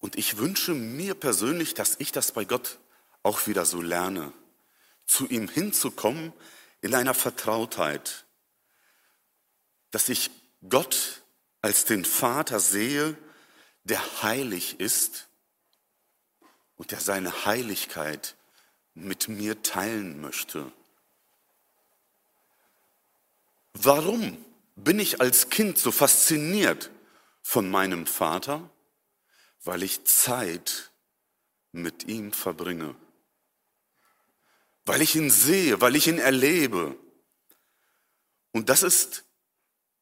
Und 0.00 0.16
ich 0.16 0.38
wünsche 0.38 0.74
mir 0.74 1.14
persönlich, 1.14 1.74
dass 1.74 1.96
ich 1.98 2.12
das 2.12 2.32
bei 2.32 2.44
Gott 2.44 2.78
auch 3.22 3.46
wieder 3.46 3.64
so 3.64 3.82
lerne, 3.82 4.32
zu 5.06 5.26
ihm 5.26 5.48
hinzukommen 5.48 6.32
in 6.80 6.94
einer 6.94 7.14
Vertrautheit, 7.14 8.24
dass 9.90 10.08
ich 10.08 10.30
Gott 10.68 11.22
als 11.62 11.84
den 11.84 12.04
Vater 12.04 12.60
sehe, 12.60 13.16
der 13.84 14.22
heilig 14.22 14.78
ist 14.80 15.28
und 16.76 16.90
der 16.90 17.00
seine 17.00 17.46
Heiligkeit 17.46 18.36
mit 18.94 19.28
mir 19.28 19.62
teilen 19.62 20.20
möchte. 20.20 20.70
Warum 23.74 24.44
bin 24.76 24.98
ich 24.98 25.20
als 25.20 25.50
Kind 25.50 25.78
so 25.78 25.90
fasziniert 25.90 26.90
von 27.42 27.70
meinem 27.70 28.06
Vater? 28.06 28.68
Weil 29.68 29.82
ich 29.82 30.02
Zeit 30.04 30.92
mit 31.72 32.04
ihm 32.08 32.32
verbringe. 32.32 32.96
Weil 34.86 35.02
ich 35.02 35.14
ihn 35.14 35.28
sehe, 35.28 35.82
weil 35.82 35.94
ich 35.94 36.06
ihn 36.06 36.18
erlebe. 36.18 36.96
Und 38.52 38.70
das 38.70 38.82
ist 38.82 39.24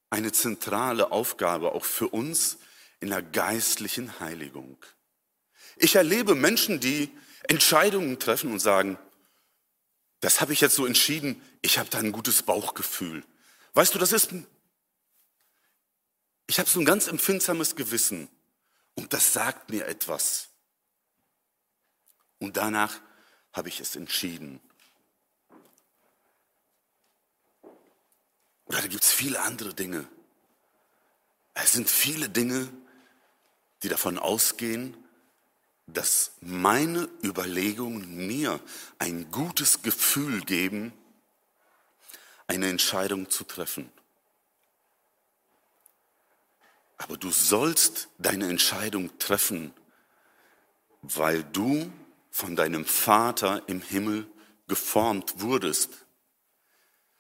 eine 0.09 0.31
zentrale 0.31 1.11
Aufgabe 1.11 1.72
auch 1.72 1.85
für 1.85 2.07
uns 2.07 2.59
in 3.00 3.09
der 3.09 3.22
geistlichen 3.22 4.20
Heiligung. 4.20 4.76
Ich 5.74 5.96
erlebe 5.96 6.37
Menschen, 6.37 6.79
die 6.79 7.11
Entscheidungen 7.48 8.20
treffen 8.20 8.52
und 8.52 8.61
sagen, 8.61 8.96
das 10.20 10.40
habe 10.40 10.52
ich 10.52 10.61
jetzt 10.61 10.76
so 10.76 10.87
entschieden, 10.87 11.42
ich 11.61 11.81
habe 11.81 11.90
da 11.90 11.98
ein 11.98 12.12
gutes 12.12 12.44
Bauchgefühl. 12.44 13.24
Weißt 13.74 13.92
du, 13.96 13.98
das 13.98 14.12
ist, 14.12 14.31
ich 16.46 16.61
habe 16.61 16.70
so 16.70 16.79
ein 16.79 16.87
ganz 16.87 17.09
empfindsames 17.09 17.74
Gewissen 17.74 18.29
und 18.96 19.12
das 19.12 19.32
sagt 19.32 19.70
mir 19.70 19.87
etwas. 19.87 20.48
Und 22.38 22.56
danach 22.56 23.00
habe 23.52 23.68
ich 23.68 23.80
es 23.80 23.96
entschieden. 23.96 24.61
Oder 28.66 28.82
da 28.82 28.87
gibt 28.88 29.04
es 29.04 29.12
viele 29.12 29.40
andere 29.40 29.72
Dinge. 29.72 30.09
Es 31.54 31.72
sind 31.72 31.88
viele 31.88 32.28
Dinge, 32.28 32.68
die 33.82 33.88
davon 33.88 34.18
ausgehen, 34.18 34.96
dass 35.87 36.32
meine 36.40 37.09
Überlegungen 37.22 38.26
mir 38.26 38.61
ein 38.98 39.30
gutes 39.30 39.82
Gefühl 39.82 40.40
geben, 40.44 40.92
eine 42.48 42.68
Entscheidung 42.68 43.30
zu 43.30 43.44
treffen. 43.44 43.90
Aber 46.98 47.16
du 47.16 47.30
sollst 47.30 48.09
deine 48.18 48.48
Entscheidung 48.48 49.18
treffen, 49.18 49.72
weil 51.02 51.44
du 51.44 51.90
von 52.30 52.56
deinem 52.56 52.85
Vater 52.85 53.62
im 53.66 53.80
Himmel 53.80 54.26
geformt 54.68 55.40
wurdest. 55.40 55.90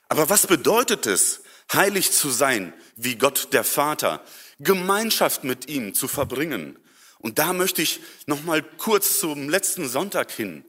Aber 0.08 0.28
was 0.28 0.46
bedeutet 0.46 1.06
es, 1.06 1.42
heilig 1.72 2.12
zu 2.12 2.30
sein, 2.30 2.72
wie 2.96 3.16
Gott 3.16 3.52
der 3.52 3.64
Vater, 3.64 4.24
Gemeinschaft 4.58 5.44
mit 5.44 5.68
ihm 5.68 5.94
zu 5.94 6.08
verbringen? 6.08 6.78
Und 7.18 7.38
da 7.38 7.52
möchte 7.52 7.82
ich 7.82 8.00
noch 8.26 8.44
mal 8.44 8.62
kurz 8.62 9.20
zum 9.20 9.48
letzten 9.48 9.88
Sonntag 9.88 10.30
hin, 10.30 10.64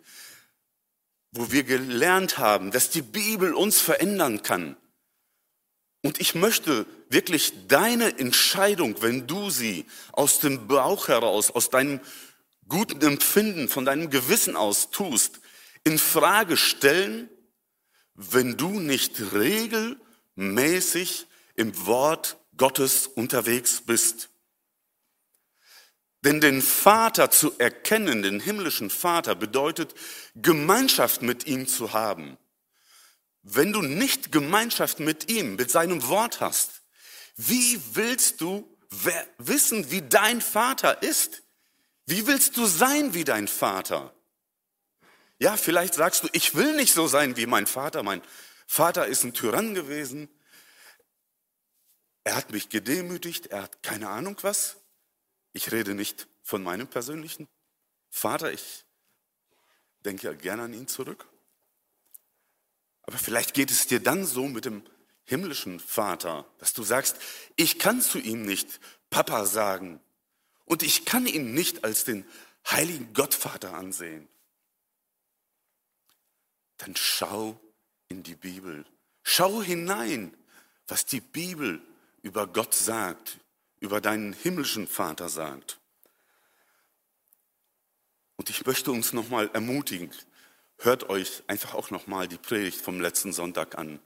wo 1.31 1.51
wir 1.51 1.63
gelernt 1.63 2.37
haben, 2.37 2.71
dass 2.71 2.89
die 2.89 3.01
Bibel 3.01 3.53
uns 3.53 3.79
verändern 3.79 4.41
kann. 4.41 4.75
Und 6.03 6.19
ich 6.19 6.35
möchte 6.35 6.85
wirklich 7.09 7.67
deine 7.67 8.17
Entscheidung, 8.19 9.01
wenn 9.01 9.27
du 9.27 9.49
sie 9.49 9.85
aus 10.11 10.39
dem 10.39 10.67
Bauch 10.67 11.07
heraus, 11.07 11.51
aus 11.51 11.69
deinem 11.69 11.99
guten 12.67 13.01
Empfinden, 13.01 13.69
von 13.69 13.85
deinem 13.85 14.09
Gewissen 14.09 14.55
aus 14.55 14.89
tust, 14.91 15.39
in 15.83 15.97
Frage 15.97 16.57
stellen, 16.57 17.29
wenn 18.13 18.57
du 18.57 18.79
nicht 18.79 19.33
regelmäßig 19.33 21.27
im 21.55 21.85
Wort 21.85 22.37
Gottes 22.57 23.07
unterwegs 23.07 23.81
bist. 23.85 24.29
Denn 26.23 26.41
den 26.41 26.61
Vater 26.61 27.29
zu 27.29 27.57
erkennen, 27.59 28.23
den 28.23 28.39
himmlischen 28.39 28.89
Vater, 28.89 29.35
bedeutet 29.35 29.93
Gemeinschaft 30.35 31.21
mit 31.21 31.45
ihm 31.47 31.67
zu 31.67 31.93
haben. 31.93 32.37
Wenn 33.43 33.71
du 33.71 33.81
nicht 33.81 34.31
Gemeinschaft 34.31 34.99
mit 34.99 35.31
ihm, 35.31 35.55
mit 35.55 35.71
seinem 35.71 36.07
Wort 36.07 36.41
hast, 36.41 36.81
wie 37.37 37.79
willst 37.93 38.41
du 38.41 38.67
wissen, 39.37 39.91
wie 39.91 40.01
dein 40.01 40.41
Vater 40.41 41.01
ist? 41.03 41.43
Wie 42.05 42.25
willst 42.25 42.57
du 42.57 42.65
sein 42.65 43.13
wie 43.13 43.23
dein 43.23 43.47
Vater? 43.47 44.13
Ja, 45.39 45.55
vielleicht 45.55 45.93
sagst 45.93 46.23
du, 46.23 46.29
ich 46.31 46.55
will 46.55 46.75
nicht 46.75 46.93
so 46.93 47.07
sein 47.07 47.37
wie 47.37 47.45
mein 47.45 47.67
Vater. 47.67 48.01
Mein 48.01 48.23
Vater 48.65 49.05
ist 49.05 49.23
ein 49.23 49.33
Tyrann 49.33 49.75
gewesen. 49.75 50.29
Er 52.23 52.35
hat 52.35 52.51
mich 52.51 52.69
gedemütigt. 52.69 53.47
Er 53.47 53.63
hat 53.63 53.83
keine 53.83 54.09
Ahnung 54.09 54.37
was. 54.41 54.77
Ich 55.53 55.71
rede 55.71 55.93
nicht 55.93 56.27
von 56.41 56.63
meinem 56.63 56.87
persönlichen 56.87 57.47
Vater. 58.09 58.51
Ich 58.51 58.85
denke 60.05 60.27
ja 60.27 60.33
gerne 60.33 60.63
an 60.63 60.73
ihn 60.73 60.87
zurück. 60.87 61.27
Aber 63.03 63.17
vielleicht 63.17 63.53
geht 63.53 63.69
es 63.69 63.85
dir 63.87 63.99
dann 63.99 64.25
so 64.25 64.47
mit 64.47 64.65
dem 64.65 64.83
himmlischen 65.27 65.79
Vater, 65.79 66.45
dass 66.57 66.73
du 66.73 66.81
sagst, 66.81 67.17
ich 67.55 67.77
kann 67.77 68.01
zu 68.01 68.17
ihm 68.17 68.41
nicht 68.41 68.79
Papa 69.11 69.45
sagen 69.45 69.99
und 70.65 70.81
ich 70.81 71.05
kann 71.05 71.27
ihn 71.27 71.53
nicht 71.53 71.83
als 71.83 72.03
den 72.03 72.25
heiligen 72.65 73.13
Gottvater 73.13 73.75
ansehen 73.75 74.27
dann 76.77 76.95
schau 76.95 77.59
in 78.07 78.23
die 78.23 78.35
Bibel. 78.35 78.85
Schau 79.23 79.61
hinein, 79.61 80.35
was 80.87 81.05
die 81.05 81.21
Bibel 81.21 81.81
über 82.21 82.47
Gott 82.47 82.73
sagt, 82.73 83.39
über 83.79 83.99
deinen 83.99 84.33
himmlischen 84.33 84.87
Vater 84.87 85.29
sagt. 85.29 85.79
Und 88.37 88.49
ich 88.49 88.65
möchte 88.65 88.91
uns 88.91 89.13
nochmal 89.13 89.49
ermutigen, 89.53 90.11
hört 90.77 91.09
euch 91.09 91.43
einfach 91.47 91.73
auch 91.73 91.89
nochmal 91.89 92.27
die 92.27 92.37
Predigt 92.37 92.79
vom 92.79 93.01
letzten 93.01 93.33
Sonntag 93.33 93.77
an. 93.77 93.99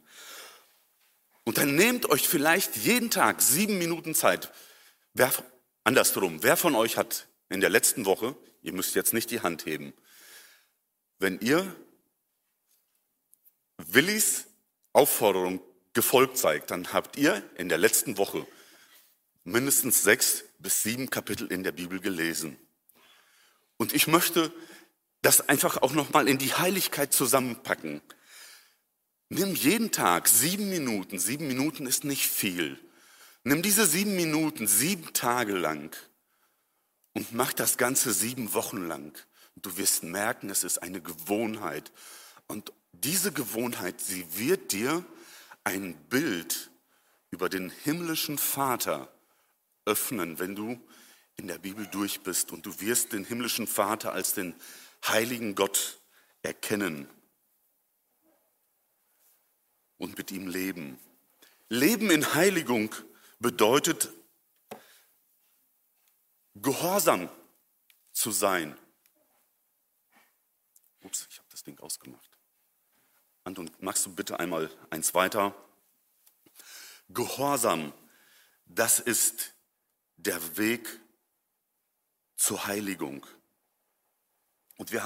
Und 1.44 1.58
dann 1.58 1.76
nehmt 1.76 2.10
euch 2.10 2.28
vielleicht 2.28 2.78
jeden 2.78 3.10
Tag 3.10 3.42
sieben 3.42 3.78
Minuten 3.78 4.14
Zeit. 4.14 4.52
Wer, 5.14 5.32
andersrum, 5.84 6.44
wer 6.44 6.56
von 6.56 6.76
euch 6.76 6.98
hat 6.98 7.28
in 7.50 7.62
der 7.62 7.70
letzten 7.70 8.06
Woche, 8.06 8.36
ihr 8.62 8.74
müsst 8.74 8.96
jetzt 8.96 9.14
nicht 9.14 9.32
die 9.32 9.42
Hand 9.42 9.66
heben, 9.66 9.94
wenn 11.20 11.40
ihr 11.40 11.76
Willis 13.78 14.46
Aufforderung 14.94 15.62
gefolgt 15.94 16.38
seid, 16.38 16.72
dann 16.72 16.94
habt 16.94 17.18
ihr 17.18 17.44
in 17.56 17.70
der 17.70 17.78
letzten 17.78 18.18
Woche 18.18 18.46
mindestens 19.44 20.04
sechs 20.04 20.44
bis 20.60 20.84
sieben 20.84 21.10
Kapitel 21.10 21.52
in 21.52 21.64
der 21.64 21.72
Bibel 21.72 22.00
gelesen. 22.00 22.58
Und 23.78 23.94
ich 23.94 24.08
möchte 24.08 24.52
das 25.22 25.48
einfach 25.50 25.82
auch 25.82 25.94
nochmal 25.94 26.28
in 26.28 26.38
die 26.38 26.54
Heiligkeit 26.54 27.14
zusammenpacken. 27.14 28.02
Nimm 29.34 29.56
jeden 29.56 29.94
Tag 29.94 30.28
sieben 30.28 30.70
Minuten. 30.70 31.18
Sieben 31.18 31.48
Minuten 31.48 31.86
ist 31.86 32.04
nicht 32.04 32.28
viel. 32.28 32.78
Nimm 33.46 33.62
diese 33.62 33.86
sieben 33.86 34.18
Minuten 34.18 34.68
sieben 34.68 35.14
Tage 35.14 35.54
lang 35.54 35.96
und 37.14 37.32
mach 37.32 37.54
das 37.54 37.78
Ganze 37.78 38.12
sieben 38.12 38.54
Wochen 38.54 38.86
lang. 38.90 39.18
Du 39.56 39.78
wirst 39.78 40.04
merken, 40.04 40.50
es 40.50 40.66
ist 40.66 40.80
eine 40.80 41.00
Gewohnheit. 41.00 41.94
Und 42.48 42.74
diese 42.92 43.32
Gewohnheit, 43.32 44.02
sie 44.02 44.26
wird 44.38 44.74
dir 44.74 45.06
ein 45.64 45.96
Bild 46.10 46.70
über 47.30 47.48
den 47.48 47.70
himmlischen 47.70 48.38
Vater 48.38 49.14
öffnen, 49.86 50.40
wenn 50.40 50.58
du 50.58 50.78
in 51.38 51.48
der 51.48 51.58
Bibel 51.58 51.88
durch 51.88 52.20
bist 52.20 52.52
und 52.52 52.66
du 52.66 52.82
wirst 52.82 53.14
den 53.14 53.24
himmlischen 53.24 53.66
Vater 53.66 54.12
als 54.12 54.34
den 54.34 54.54
heiligen 55.08 55.56
Gott 55.56 56.02
erkennen 56.42 57.08
und 60.02 60.18
mit 60.18 60.32
ihm 60.32 60.48
leben. 60.48 61.00
Leben 61.70 62.10
in 62.10 62.34
Heiligung 62.34 62.94
bedeutet 63.40 64.10
gehorsam 66.56 67.30
zu 68.12 68.32
sein. 68.32 68.76
Ups, 71.04 71.28
ich 71.30 71.38
habe 71.38 71.48
das 71.52 71.64
Ding 71.64 71.80
ausgemacht. 71.80 72.32
Anton, 73.44 73.70
magst 73.80 74.04
du 74.08 74.16
bitte 74.16 74.40
einmal 74.40 74.72
eins 74.90 75.14
weiter? 75.14 75.54
Gehorsam, 77.10 77.94
das 78.66 79.00
ist 79.00 79.54
der 80.18 80.58
Weg 80.58 81.00
zur 82.38 82.66
Heiligung. 82.66 83.24
Und 84.78 84.92
wir 84.92 85.06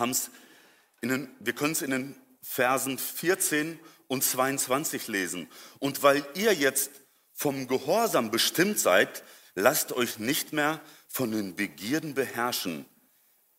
wir 1.42 1.54
können 1.54 1.74
es 1.74 1.82
in 1.82 1.92
den 1.92 2.16
Versen 2.42 2.98
14 2.98 3.78
und 4.08 4.24
22 4.24 5.08
lesen. 5.08 5.50
Und 5.80 6.04
weil 6.04 6.26
ihr 6.36 6.54
jetzt 6.54 6.92
vom 7.34 7.68
Gehorsam 7.68 8.32
bestimmt 8.32 8.80
seid, 8.80 9.24
lasst 9.56 9.92
euch 9.92 10.20
nicht 10.20 10.54
mehr 10.54 10.82
von 11.08 11.32
den 11.32 11.56
Begierden 11.56 12.14
beherrschen, 12.14 12.86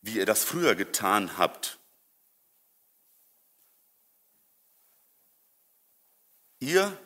wie 0.01 0.18
ihr 0.18 0.26
das 0.26 0.44
früher 0.44 0.74
getan 0.74 1.36
habt. 1.38 1.78
Ihr 6.59 6.97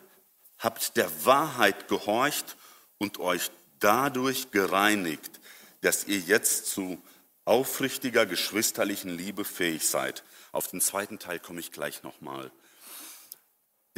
habt 0.59 0.97
der 0.97 1.24
Wahrheit 1.24 1.88
gehorcht 1.88 2.57
und 2.99 3.18
euch 3.18 3.51
dadurch 3.80 4.51
gereinigt, 4.51 5.41
dass 5.80 6.05
ihr 6.05 6.18
jetzt 6.18 6.66
zu 6.66 7.03
aufrichtiger 7.45 8.26
geschwisterlichen 8.26 9.11
Liebe 9.11 9.45
fähig 9.45 9.88
seid. 9.88 10.22
Auf 10.53 10.68
den 10.68 10.80
zweiten 10.80 11.18
Teil 11.18 11.41
komme 11.41 11.61
ich 11.61 11.72
gleich 11.72 12.03
nochmal. 12.03 12.53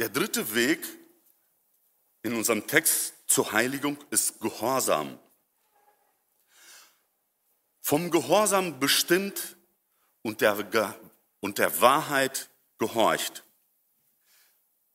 Der 0.03 0.09
dritte 0.09 0.53
Weg 0.53 0.85
in 2.23 2.33
unserem 2.33 2.67
Text 2.67 3.13
zur 3.25 3.53
Heiligung 3.53 3.97
ist 4.09 4.41
Gehorsam. 4.41 5.17
Vom 7.79 8.11
Gehorsam 8.11 8.81
bestimmt 8.81 9.55
und 10.21 10.41
der, 10.41 10.99
und 11.39 11.57
der 11.57 11.79
Wahrheit 11.79 12.49
gehorcht. 12.79 13.45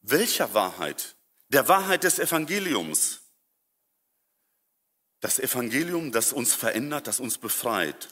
Welcher 0.03 0.53
Wahrheit? 0.53 1.17
Der 1.49 1.69
Wahrheit 1.69 2.05
des 2.05 2.19
Evangeliums. 2.19 3.23
Das 5.21 5.39
Evangelium, 5.39 6.13
das 6.13 6.35
uns 6.35 6.53
verändert, 6.53 7.07
das 7.07 7.19
uns 7.19 7.39
befreit. 7.39 8.11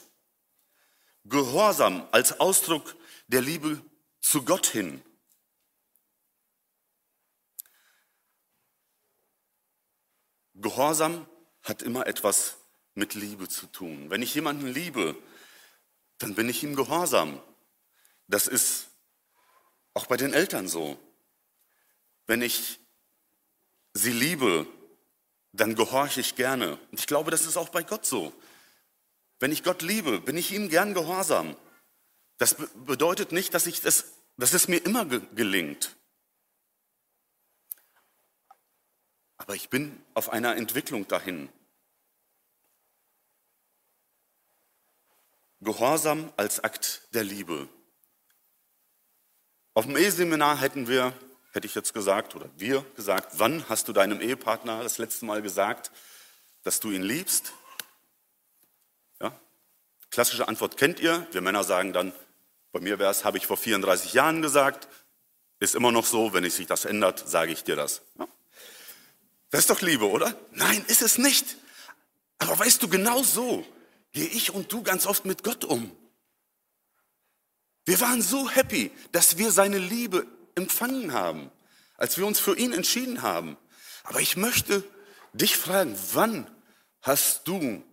Gehorsam 1.25 2.07
als 2.11 2.39
Ausdruck 2.39 2.95
der 3.27 3.41
Liebe 3.41 3.85
zu 4.19 4.43
Gott 4.43 4.65
hin. 4.65 5.03
Gehorsam 10.57 11.27
hat 11.63 11.81
immer 11.81 12.07
etwas 12.07 12.57
mit 12.95 13.13
Liebe 13.13 13.47
zu 13.47 13.67
tun. 13.67 14.09
Wenn 14.09 14.21
ich 14.21 14.33
jemanden 14.33 14.67
liebe, 14.67 15.15
dann 16.17 16.33
bin 16.35 16.49
ich 16.49 16.63
ihm 16.63 16.75
gehorsam. 16.75 17.41
Das 18.27 18.47
ist 18.47 18.87
auch 19.93 20.07
bei 20.07 20.17
den 20.17 20.33
Eltern 20.33 20.67
so. 20.67 20.99
Wenn 22.25 22.41
ich 22.41 22.79
sie 23.93 24.11
liebe, 24.11 24.67
dann 25.53 25.75
gehorche 25.75 26.21
ich 26.21 26.35
gerne. 26.35 26.77
Und 26.91 26.99
ich 26.99 27.07
glaube, 27.07 27.31
das 27.31 27.45
ist 27.45 27.57
auch 27.57 27.69
bei 27.69 27.83
Gott 27.83 28.05
so. 28.05 28.33
Wenn 29.39 29.51
ich 29.51 29.63
Gott 29.63 29.81
liebe, 29.81 30.19
bin 30.19 30.37
ich 30.37 30.51
ihm 30.51 30.69
gern 30.69 30.93
gehorsam. 30.93 31.55
Das 32.37 32.55
bedeutet 32.85 33.31
nicht, 33.31 33.53
dass, 33.53 33.67
ich 33.67 33.81
das, 33.81 34.05
dass 34.37 34.53
es 34.53 34.67
mir 34.67 34.77
immer 34.77 35.05
gelingt. 35.05 35.95
Aber 39.37 39.55
ich 39.55 39.69
bin 39.69 40.03
auf 40.13 40.29
einer 40.29 40.55
Entwicklung 40.55 41.07
dahin. 41.07 41.49
Gehorsam 45.61 46.31
als 46.37 46.63
Akt 46.63 47.07
der 47.13 47.23
Liebe. 47.23 47.67
Auf 49.73 49.85
dem 49.85 49.97
Eheseminar 49.97 50.59
hätten 50.59 50.87
wir, 50.87 51.13
hätte 51.51 51.67
ich 51.67 51.75
jetzt 51.75 51.93
gesagt, 51.93 52.35
oder 52.35 52.49
wir 52.57 52.83
gesagt, 52.95 53.39
wann 53.39 53.67
hast 53.69 53.87
du 53.87 53.93
deinem 53.93 54.21
Ehepartner 54.21 54.83
das 54.83 54.97
letzte 54.97 55.25
Mal 55.25 55.41
gesagt, 55.41 55.91
dass 56.63 56.79
du 56.79 56.91
ihn 56.91 57.03
liebst? 57.03 57.53
Ja? 59.21 59.39
Klassische 60.09 60.47
Antwort 60.47 60.77
kennt 60.77 60.99
ihr. 60.99 61.27
Wir 61.31 61.41
Männer 61.41 61.63
sagen 61.63 61.93
dann, 61.93 62.11
bei 62.71 62.79
mir 62.79 62.99
wäre 62.99 63.11
es, 63.11 63.23
habe 63.23 63.37
ich 63.37 63.47
vor 63.47 63.57
34 63.57 64.13
Jahren 64.13 64.41
gesagt, 64.41 64.87
ist 65.59 65.75
immer 65.75 65.91
noch 65.91 66.05
so, 66.05 66.33
wenn 66.33 66.47
sich 66.49 66.67
das 66.67 66.85
ändert, 66.85 67.27
sage 67.27 67.51
ich 67.51 67.63
dir 67.63 67.75
das. 67.75 68.01
Ja? 68.17 68.27
Das 69.49 69.61
ist 69.61 69.69
doch 69.69 69.81
Liebe, 69.81 70.09
oder? 70.09 70.37
Nein, 70.51 70.83
ist 70.87 71.01
es 71.01 71.17
nicht. 71.17 71.57
Aber 72.37 72.57
weißt 72.59 72.81
du, 72.83 72.87
genau 72.87 73.23
so 73.23 73.65
gehe 74.11 74.27
ich 74.27 74.51
und 74.53 74.71
du 74.71 74.83
ganz 74.83 75.05
oft 75.05 75.25
mit 75.25 75.43
Gott 75.43 75.63
um. 75.63 75.95
Wir 77.85 77.99
waren 78.01 78.21
so 78.21 78.49
happy, 78.49 78.91
dass 79.13 79.37
wir 79.37 79.51
seine 79.51 79.77
Liebe 79.77 80.27
empfangen 80.55 81.13
haben, 81.13 81.51
als 81.95 82.17
wir 82.17 82.25
uns 82.25 82.39
für 82.39 82.57
ihn 82.57 82.73
entschieden 82.73 83.21
haben. 83.21 83.57
Aber 84.03 84.19
ich 84.19 84.35
möchte 84.35 84.83
dich 85.33 85.55
fragen, 85.55 85.97
wann 86.13 86.49
hast 87.01 87.47
du 87.47 87.83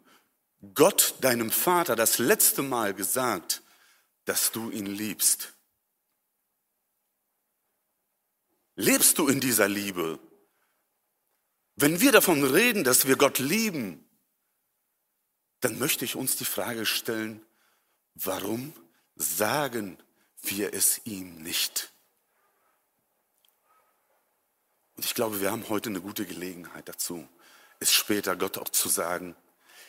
Gott, 0.75 1.15
deinem 1.21 1.51
Vater, 1.51 1.95
das 1.95 2.19
letzte 2.19 2.63
Mal 2.63 2.95
gesagt, 2.95 3.63
dass 4.25 4.51
du 4.51 4.71
ihn 4.71 4.87
liebst? 4.87 5.53
Lebst 8.77 9.19
du 9.19 9.29
in 9.29 9.41
dieser 9.41 9.69
Liebe? 9.69 10.19
Wenn 11.77 12.01
wir 12.01 12.13
davon 12.13 12.45
reden, 12.45 12.85
dass 12.85 13.07
wir 13.07 13.17
Gott 13.17 13.39
lieben, 13.39 14.05
dann 15.61 15.79
möchte 15.79 16.05
ich 16.05 16.15
uns 16.15 16.37
die 16.37 16.45
Frage 16.45 16.87
stellen, 16.87 17.45
warum 18.15 18.73
sagen 19.17 19.99
wir 20.43 20.73
es 20.75 21.01
ihm 21.05 21.43
nicht? 21.43 21.93
Und 24.97 25.05
ich 25.05 25.15
glaube, 25.15 25.41
wir 25.41 25.51
haben 25.51 25.69
heute 25.69 25.89
eine 25.89 26.01
gute 26.01 26.27
Gelegenheit 26.27 26.89
dazu, 26.89 27.27
es 27.81 27.93
später 27.93 28.37
Gott 28.37 28.59
auch 28.59 28.69
zu 28.69 28.89
sagen, 28.89 29.35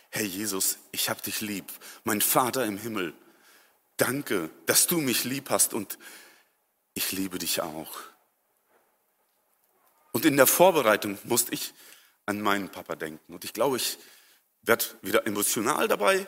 Herr 0.09 0.25
Jesus, 0.25 0.77
ich 0.91 1.09
habe 1.09 1.21
dich 1.21 1.41
lieb, 1.41 1.71
mein 2.03 2.21
Vater 2.21 2.65
im 2.65 2.77
Himmel, 2.77 3.13
danke, 3.97 4.49
dass 4.65 4.87
du 4.87 4.99
mich 5.01 5.23
lieb 5.23 5.49
hast 5.49 5.73
und 5.73 5.99
ich 6.93 7.11
liebe 7.11 7.37
dich 7.37 7.61
auch. 7.61 7.99
Und 10.15 10.23
in 10.23 10.37
der 10.37 10.47
Vorbereitung 10.47 11.19
musste 11.25 11.53
ich 11.53 11.73
an 12.25 12.39
meinen 12.39 12.69
Papa 12.69 12.95
denken. 12.95 13.33
Und 13.33 13.43
ich 13.43 13.51
glaube, 13.51 13.75
ich 13.75 13.97
werde 14.61 14.85
wieder 15.01 15.27
emotional 15.27 15.89
dabei. 15.89 16.25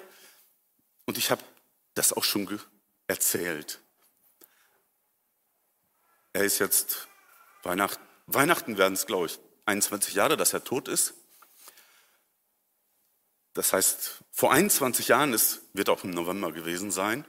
Und 1.05 1.17
ich 1.17 1.31
habe 1.31 1.41
das 1.93 2.11
auch 2.11 2.25
schon 2.25 2.59
erzählt. 3.07 3.79
Er 6.33 6.43
ist 6.43 6.59
jetzt, 6.59 7.07
Weihnacht, 7.63 7.97
Weihnachten 8.25 8.77
werden 8.77 8.95
es, 8.95 9.05
glaube 9.05 9.27
ich, 9.27 9.39
21 9.63 10.15
Jahre, 10.15 10.35
dass 10.35 10.51
er 10.51 10.65
tot 10.65 10.89
ist. 10.89 11.13
Das 13.53 13.71
heißt, 13.71 14.21
vor 14.33 14.51
21 14.51 15.07
Jahren, 15.07 15.33
es 15.33 15.61
wird 15.71 15.88
auch 15.88 16.03
im 16.03 16.09
November 16.09 16.51
gewesen 16.51 16.91
sein, 16.91 17.23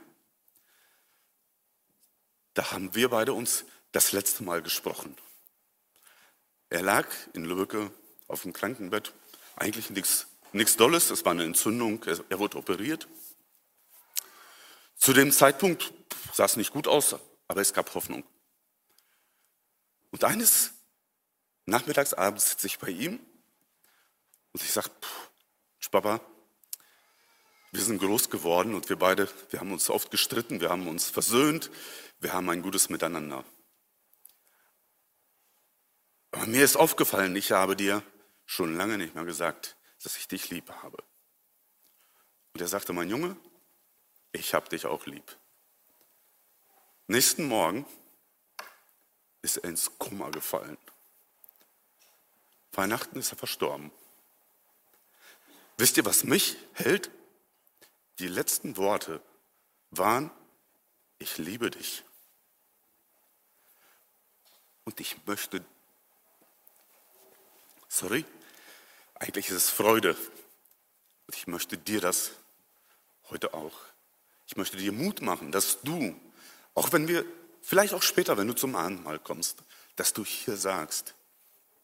da 2.53 2.71
haben 2.71 2.95
wir 2.95 3.07
beide 3.07 3.31
uns 3.31 3.63
das 3.93 4.11
letzte 4.11 4.43
Mal 4.43 4.61
gesprochen. 4.61 5.15
Er 6.69 6.83
lag 6.83 7.07
in 7.33 7.45
Lübbecke 7.45 7.91
auf 8.27 8.43
dem 8.43 8.53
Krankenbett. 8.53 9.13
Eigentlich 9.55 9.89
nichts, 9.89 10.77
Dolles, 10.77 11.09
es 11.09 11.25
war 11.25 11.31
eine 11.31 11.43
Entzündung, 11.43 12.03
er, 12.03 12.23
er 12.29 12.39
wurde 12.39 12.57
operiert. 12.57 13.07
Zu 14.95 15.13
dem 15.13 15.31
Zeitpunkt 15.31 15.93
sah 16.33 16.45
es 16.45 16.57
nicht 16.57 16.71
gut 16.71 16.87
aus, 16.87 17.15
aber 17.47 17.61
es 17.61 17.73
gab 17.73 17.93
Hoffnung. 17.95 18.23
Und 20.11 20.23
eines 20.23 20.71
Nachmittags, 21.65 22.13
abends 22.13 22.51
sitze 22.51 22.67
ich 22.67 22.79
bei 22.79 22.89
ihm 22.89 23.19
und 24.53 24.61
ich 24.61 24.71
sage, 24.71 24.89
Papa, 25.91 26.21
wir 27.71 27.81
sind 27.81 27.99
groß 27.99 28.29
geworden 28.29 28.75
und 28.75 28.89
wir 28.89 28.95
beide, 28.95 29.27
wir 29.49 29.59
haben 29.59 29.71
uns 29.71 29.89
oft 29.89 30.11
gestritten, 30.11 30.61
wir 30.61 30.69
haben 30.69 30.87
uns 30.87 31.09
versöhnt, 31.09 31.71
wir 32.19 32.33
haben 32.33 32.49
ein 32.49 32.61
gutes 32.61 32.89
Miteinander. 32.89 33.43
Aber 36.31 36.45
mir 36.45 36.63
ist 36.63 36.75
aufgefallen, 36.75 37.35
ich 37.35 37.51
habe 37.51 37.75
dir 37.75 38.03
schon 38.45 38.75
lange 38.75 38.97
nicht 38.97 39.15
mehr 39.15 39.25
gesagt, 39.25 39.77
dass 40.03 40.17
ich 40.17 40.27
dich 40.27 40.49
lieb 40.49 40.69
habe. 40.83 41.03
Und 42.53 42.61
er 42.61 42.67
sagte, 42.67 42.93
mein 42.93 43.09
Junge, 43.09 43.35
ich 44.31 44.53
habe 44.53 44.69
dich 44.69 44.85
auch 44.85 45.05
lieb. 45.05 45.37
Nächsten 47.07 47.45
Morgen 47.45 47.85
ist 49.41 49.57
er 49.57 49.69
ins 49.69 49.97
Kummer 49.97 50.31
gefallen. 50.31 50.77
Weihnachten 52.71 53.17
ist 53.17 53.31
er 53.31 53.37
verstorben. 53.37 53.91
Wisst 55.77 55.97
ihr, 55.97 56.05
was 56.05 56.23
mich 56.23 56.57
hält? 56.73 57.09
Die 58.19 58.27
letzten 58.27 58.77
Worte 58.77 59.21
waren, 59.91 60.29
ich 61.17 61.37
liebe 61.37 61.71
dich. 61.71 62.03
Und 64.83 64.99
ich 64.99 65.15
möchte 65.25 65.63
Sorry? 67.99 68.23
Eigentlich 69.15 69.49
ist 69.49 69.55
es 69.55 69.69
Freude. 69.69 70.11
Und 71.27 71.35
ich 71.35 71.47
möchte 71.47 71.77
dir 71.77 71.99
das 71.99 72.31
heute 73.29 73.53
auch. 73.53 73.77
Ich 74.47 74.55
möchte 74.55 74.77
dir 74.77 74.93
Mut 74.93 75.21
machen, 75.21 75.51
dass 75.51 75.81
du, 75.81 76.17
auch 76.75 76.93
wenn 76.93 77.09
wir, 77.09 77.25
vielleicht 77.61 77.93
auch 77.93 78.01
später, 78.01 78.37
wenn 78.37 78.47
du 78.47 78.53
zum 78.53 78.77
Abendmahl 78.77 79.19
kommst, 79.19 79.63
dass 79.97 80.13
du 80.13 80.23
hier 80.23 80.55
sagst, 80.55 81.13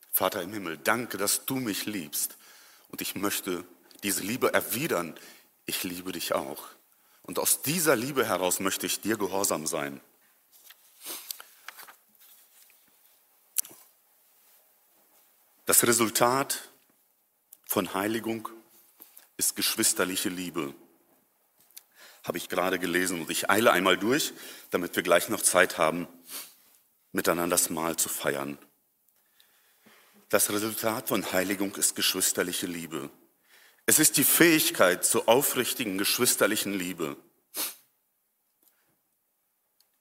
Vater 0.09 0.41
im 0.41 0.53
Himmel, 0.53 0.77
danke, 0.77 1.17
dass 1.17 1.45
du 1.45 1.57
mich 1.57 1.85
liebst. 1.85 2.37
Und 2.87 3.01
ich 3.01 3.15
möchte 3.15 3.65
diese 4.01 4.21
Liebe 4.21 4.53
erwidern. 4.53 5.19
Ich 5.65 5.83
liebe 5.83 6.13
dich 6.13 6.33
auch. 6.33 6.69
Und 7.23 7.39
aus 7.39 7.61
dieser 7.61 7.97
Liebe 7.97 8.25
heraus 8.25 8.61
möchte 8.61 8.85
ich 8.85 9.01
dir 9.01 9.17
gehorsam 9.17 9.67
sein. 9.67 9.99
Das 15.65 15.81
Resultat 15.81 16.69
von 17.65 17.95
Heiligung 17.95 18.49
ist 19.35 19.55
geschwisterliche 19.55 20.29
Liebe. 20.29 20.75
habe 22.23 22.37
ich 22.37 22.49
gerade 22.49 22.79
gelesen 22.79 23.21
und 23.21 23.29
ich 23.29 23.49
eile 23.49 23.71
einmal 23.71 23.97
durch, 23.97 24.33
damit 24.71 24.95
wir 24.95 25.03
gleich 25.03 25.29
noch 25.29 25.41
Zeit 25.41 25.77
haben, 25.77 26.07
miteinander 27.11 27.55
das 27.55 27.69
Mahl 27.69 27.97
zu 27.97 28.09
feiern. 28.09 28.57
Das 30.29 30.51
Resultat 30.51 31.07
von 31.09 31.31
Heiligung 31.31 31.75
ist 31.75 31.95
geschwisterliche 31.95 32.65
Liebe. 32.65 33.09
Es 33.85 33.99
ist 33.99 34.17
die 34.17 34.23
Fähigkeit 34.23 35.05
zur 35.05 35.29
aufrichtigen 35.29 35.97
geschwisterlichen 35.99 36.73
Liebe. 36.73 37.15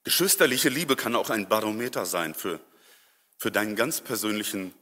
Geschwisterliche 0.03 0.69
Liebe 0.69 0.95
kann 0.95 1.15
auch 1.15 1.29
ein 1.31 1.47
Barometer 1.47 2.05
sein 2.05 2.35
für, 2.35 2.59
für 3.37 3.51
deinen 3.51 3.75
ganz 3.75 4.01
persönlichen 4.01 4.73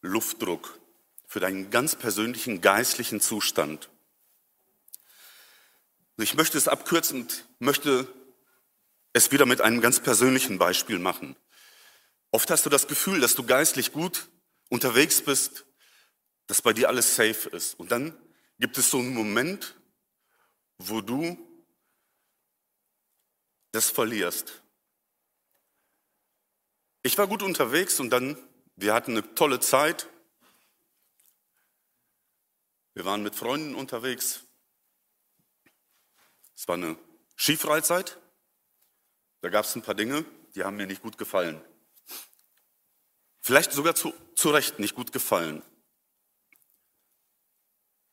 Luftdruck, 0.00 0.78
für 1.26 1.40
deinen 1.40 1.70
ganz 1.70 1.94
persönlichen 1.96 2.60
geistlichen 2.60 3.20
Zustand. 3.20 3.90
Ich 6.16 6.34
möchte 6.34 6.58
es 6.58 6.68
abkürzend, 6.68 7.46
möchte 7.58 8.12
es 9.12 9.30
wieder 9.30 9.46
mit 9.46 9.60
einem 9.60 9.80
ganz 9.80 10.00
persönlichen 10.00 10.58
Beispiel 10.58 10.98
machen. 10.98 11.36
Oft 12.30 12.50
hast 12.50 12.66
du 12.66 12.70
das 12.70 12.88
Gefühl, 12.88 13.20
dass 13.20 13.34
du 13.34 13.44
geistlich 13.44 13.92
gut 13.92 14.28
unterwegs 14.68 15.22
bist, 15.22 15.66
dass 16.46 16.62
bei 16.62 16.72
dir 16.72 16.88
alles 16.88 17.14
safe 17.14 17.48
ist. 17.50 17.78
Und 17.78 17.90
dann 17.92 18.16
gibt 18.58 18.78
es 18.78 18.90
so 18.90 18.98
einen 18.98 19.14
Moment, 19.14 19.76
wo 20.78 21.00
du 21.00 21.38
das 23.72 23.90
verlierst. 23.90 24.62
Ich 27.02 27.16
war 27.18 27.26
gut 27.26 27.42
unterwegs 27.42 28.00
und 28.00 28.10
dann, 28.10 28.36
wir 28.80 28.94
hatten 28.94 29.12
eine 29.12 29.34
tolle 29.34 29.58
Zeit. 29.58 30.08
Wir 32.94 33.04
waren 33.04 33.24
mit 33.24 33.34
Freunden 33.34 33.74
unterwegs. 33.74 34.44
Es 36.54 36.68
war 36.68 36.76
eine 36.76 36.96
Skifreizeit. 37.36 38.18
Da 39.40 39.48
gab 39.48 39.64
es 39.64 39.74
ein 39.74 39.82
paar 39.82 39.96
Dinge, 39.96 40.24
die 40.54 40.62
haben 40.62 40.76
mir 40.76 40.86
nicht 40.86 41.02
gut 41.02 41.18
gefallen. 41.18 41.60
Vielleicht 43.40 43.72
sogar 43.72 43.96
zu, 43.96 44.14
zu 44.36 44.50
Recht 44.50 44.78
nicht 44.78 44.94
gut 44.94 45.10
gefallen. 45.10 45.62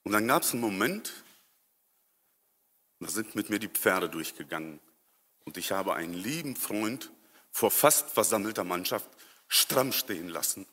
Und 0.02 0.14
dann 0.14 0.28
gab 0.28 0.42
es 0.42 0.52
einen 0.52 0.62
Moment, 0.62 1.14
da 3.00 3.08
sind 3.08 3.36
mit 3.36 3.52
mir 3.52 3.60
die 3.60 3.68
Pferde 3.68 4.10
durchgegangen. 4.10 4.80
Und 5.44 5.58
ich 5.58 5.72
habe 5.72 5.94
einen 5.94 6.14
lieben 6.14 6.56
Freund 6.56 7.12
vor 7.52 7.70
fast 7.70 8.10
versammelter 8.10 8.64
Mannschaft 8.64 9.10
stramm 9.48 9.92
stehen 9.92 10.30
lassen. 10.30 10.66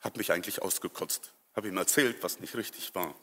Hab 0.00 0.16
mich 0.16 0.32
eigentlich 0.32 0.62
ausgekotzt, 0.62 1.32
habe 1.54 1.68
ihm 1.68 1.76
erzählt, 1.76 2.22
was 2.22 2.40
nicht 2.40 2.54
richtig 2.54 2.94
war. 2.94 3.14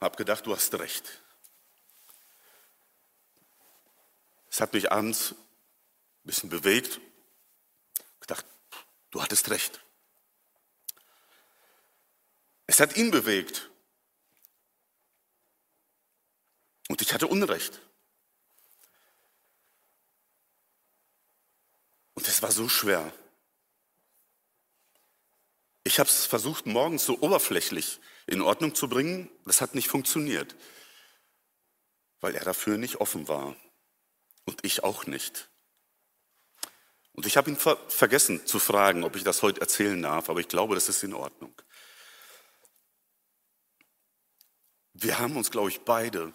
Hab 0.00 0.16
gedacht, 0.16 0.46
du 0.46 0.54
hast 0.54 0.74
recht. 0.74 1.22
Es 4.50 4.60
hat 4.60 4.72
mich 4.72 4.90
abends 4.90 5.32
ein 5.32 5.36
bisschen 6.24 6.50
bewegt. 6.50 7.00
Gedacht, 8.20 8.44
du 9.10 9.22
hattest 9.22 9.50
recht. 9.50 9.80
Es 12.66 12.80
hat 12.80 12.96
ihn 12.96 13.10
bewegt. 13.10 13.70
Und 16.88 17.02
ich 17.02 17.12
hatte 17.12 17.28
Unrecht. 17.28 17.80
Und 22.14 22.28
es 22.28 22.42
war 22.42 22.52
so 22.52 22.68
schwer. 22.68 23.12
Ich 25.84 25.98
habe 25.98 26.08
es 26.08 26.26
versucht, 26.26 26.66
morgens 26.66 27.04
so 27.04 27.20
oberflächlich 27.20 28.00
in 28.26 28.42
Ordnung 28.42 28.74
zu 28.74 28.88
bringen. 28.88 29.30
Das 29.44 29.60
hat 29.60 29.74
nicht 29.74 29.88
funktioniert, 29.88 30.54
weil 32.20 32.34
er 32.34 32.44
dafür 32.44 32.76
nicht 32.76 32.96
offen 32.96 33.28
war. 33.28 33.56
Und 34.44 34.64
ich 34.64 34.84
auch 34.84 35.06
nicht. 35.06 35.50
Und 37.12 37.26
ich 37.26 37.36
habe 37.36 37.50
ihn 37.50 37.56
ver 37.56 37.76
vergessen 37.88 38.46
zu 38.46 38.58
fragen, 38.58 39.04
ob 39.04 39.16
ich 39.16 39.24
das 39.24 39.42
heute 39.42 39.60
erzählen 39.60 40.00
darf, 40.00 40.30
aber 40.30 40.40
ich 40.40 40.48
glaube, 40.48 40.74
das 40.74 40.88
ist 40.88 41.02
in 41.02 41.14
Ordnung. 41.14 41.54
Wir 44.92 45.18
haben 45.18 45.36
uns, 45.36 45.50
glaube 45.50 45.70
ich, 45.70 45.80
beide 45.80 46.32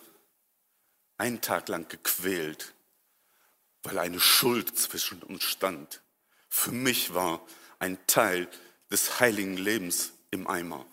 einen 1.17 1.41
Tag 1.41 1.69
lang 1.69 1.87
gequält, 1.87 2.73
weil 3.85 3.99
eine 3.99 4.19
Schuld 4.19 4.77
zwischen 4.77 5.21
uns 5.23 5.43
stand. 5.43 6.01
Für 6.49 6.71
mich 6.71 7.13
war 7.13 7.45
ein 7.79 8.05
Teil 8.07 8.49
des 8.89 9.19
heiligen 9.19 9.57
Lebens 9.57 10.13
im 10.31 10.47
Eimer. 10.47 10.85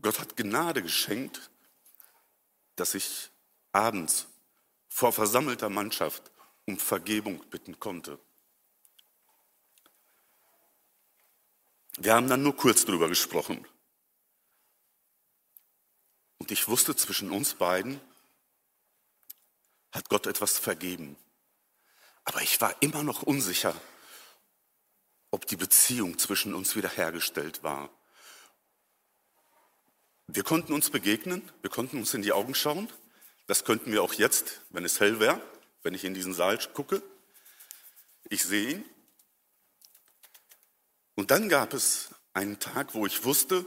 Gott 0.00 0.18
hat 0.20 0.36
Gnade 0.36 0.82
geschenkt, 0.82 1.50
dass 2.76 2.94
ich 2.94 3.30
abends 3.72 4.26
vor 4.88 5.12
versammelter 5.12 5.70
Mannschaft 5.70 6.30
um 6.66 6.78
Vergebung 6.78 7.42
bitten 7.48 7.80
konnte. 7.80 8.18
Wir 11.96 12.14
haben 12.14 12.28
dann 12.28 12.42
nur 12.42 12.56
kurz 12.56 12.84
darüber 12.84 13.08
gesprochen. 13.08 13.66
Und 16.38 16.50
ich 16.50 16.68
wusste, 16.68 16.94
zwischen 16.96 17.30
uns 17.30 17.54
beiden 17.54 18.00
hat 19.94 20.08
Gott 20.08 20.26
etwas 20.26 20.58
vergeben. 20.58 21.16
Aber 22.24 22.42
ich 22.42 22.60
war 22.60 22.74
immer 22.80 23.04
noch 23.04 23.22
unsicher, 23.22 23.74
ob 25.30 25.46
die 25.46 25.56
Beziehung 25.56 26.18
zwischen 26.18 26.54
uns 26.54 26.74
wiederhergestellt 26.74 27.62
war. 27.62 27.90
Wir 30.26 30.42
konnten 30.42 30.72
uns 30.72 30.90
begegnen, 30.90 31.48
wir 31.62 31.70
konnten 31.70 31.98
uns 31.98 32.12
in 32.12 32.22
die 32.22 32.32
Augen 32.32 32.54
schauen. 32.54 32.90
Das 33.46 33.64
könnten 33.64 33.92
wir 33.92 34.02
auch 34.02 34.14
jetzt, 34.14 34.62
wenn 34.70 34.84
es 34.84 34.98
hell 35.00 35.20
wäre, 35.20 35.40
wenn 35.82 35.94
ich 35.94 36.04
in 36.04 36.14
diesen 36.14 36.34
Saal 36.34 36.58
gucke. 36.72 37.02
Ich 38.30 38.42
sehe 38.42 38.70
ihn. 38.70 38.84
Und 41.14 41.30
dann 41.30 41.48
gab 41.48 41.72
es 41.72 42.08
einen 42.32 42.58
Tag, 42.58 42.94
wo 42.94 43.06
ich 43.06 43.24
wusste, 43.24 43.64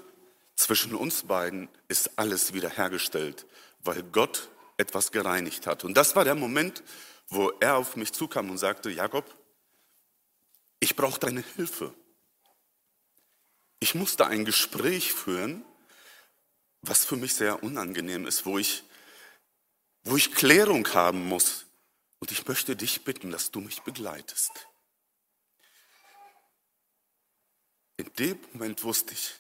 zwischen 0.56 0.96
uns 0.96 1.24
beiden 1.24 1.70
ist 1.88 2.18
alles 2.18 2.54
wiederhergestellt, 2.54 3.46
weil 3.80 4.02
Gott 4.04 4.50
etwas 4.78 5.12
gereinigt 5.12 5.68
hat. 5.68 5.84
Und 5.84 5.96
das 5.96 6.16
war 6.16 6.24
der 6.24 6.36
Moment, 6.36 6.84
wo 7.30 7.50
er 7.60 7.78
auf 7.78 7.96
mich 7.96 8.14
zukam 8.14 8.50
und 8.50 8.58
sagte, 8.58 8.90
Jakob, 8.90 9.36
ich 10.80 10.96
brauche 10.96 11.20
deine 11.20 11.44
Hilfe. 11.56 11.94
Ich 13.80 13.96
musste 13.96 14.28
ein 14.28 14.46
Gespräch 14.46 15.14
führen, 15.14 15.66
was 16.82 17.06
für 17.06 17.16
mich 17.16 17.34
sehr 17.34 17.64
unangenehm 17.64 18.26
ist, 18.26 18.46
wo 18.46 18.58
ich, 18.58 18.84
wo 20.04 20.16
ich 20.16 20.34
Klärung 20.34 20.88
haben 20.94 21.28
muss. 21.28 21.66
Und 22.20 22.32
ich 22.32 22.48
möchte 22.48 22.76
dich 22.76 23.04
bitten, 23.04 23.32
dass 23.32 23.52
du 23.52 23.60
mich 23.60 23.82
begleitest. 23.82 24.52
In 27.98 28.12
dem 28.14 28.40
Moment 28.54 28.84
wusste 28.84 29.14
ich, 29.14 29.34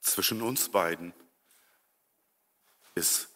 zwischen 0.00 0.42
uns 0.42 0.68
beiden 0.68 1.12
ist 2.94 3.28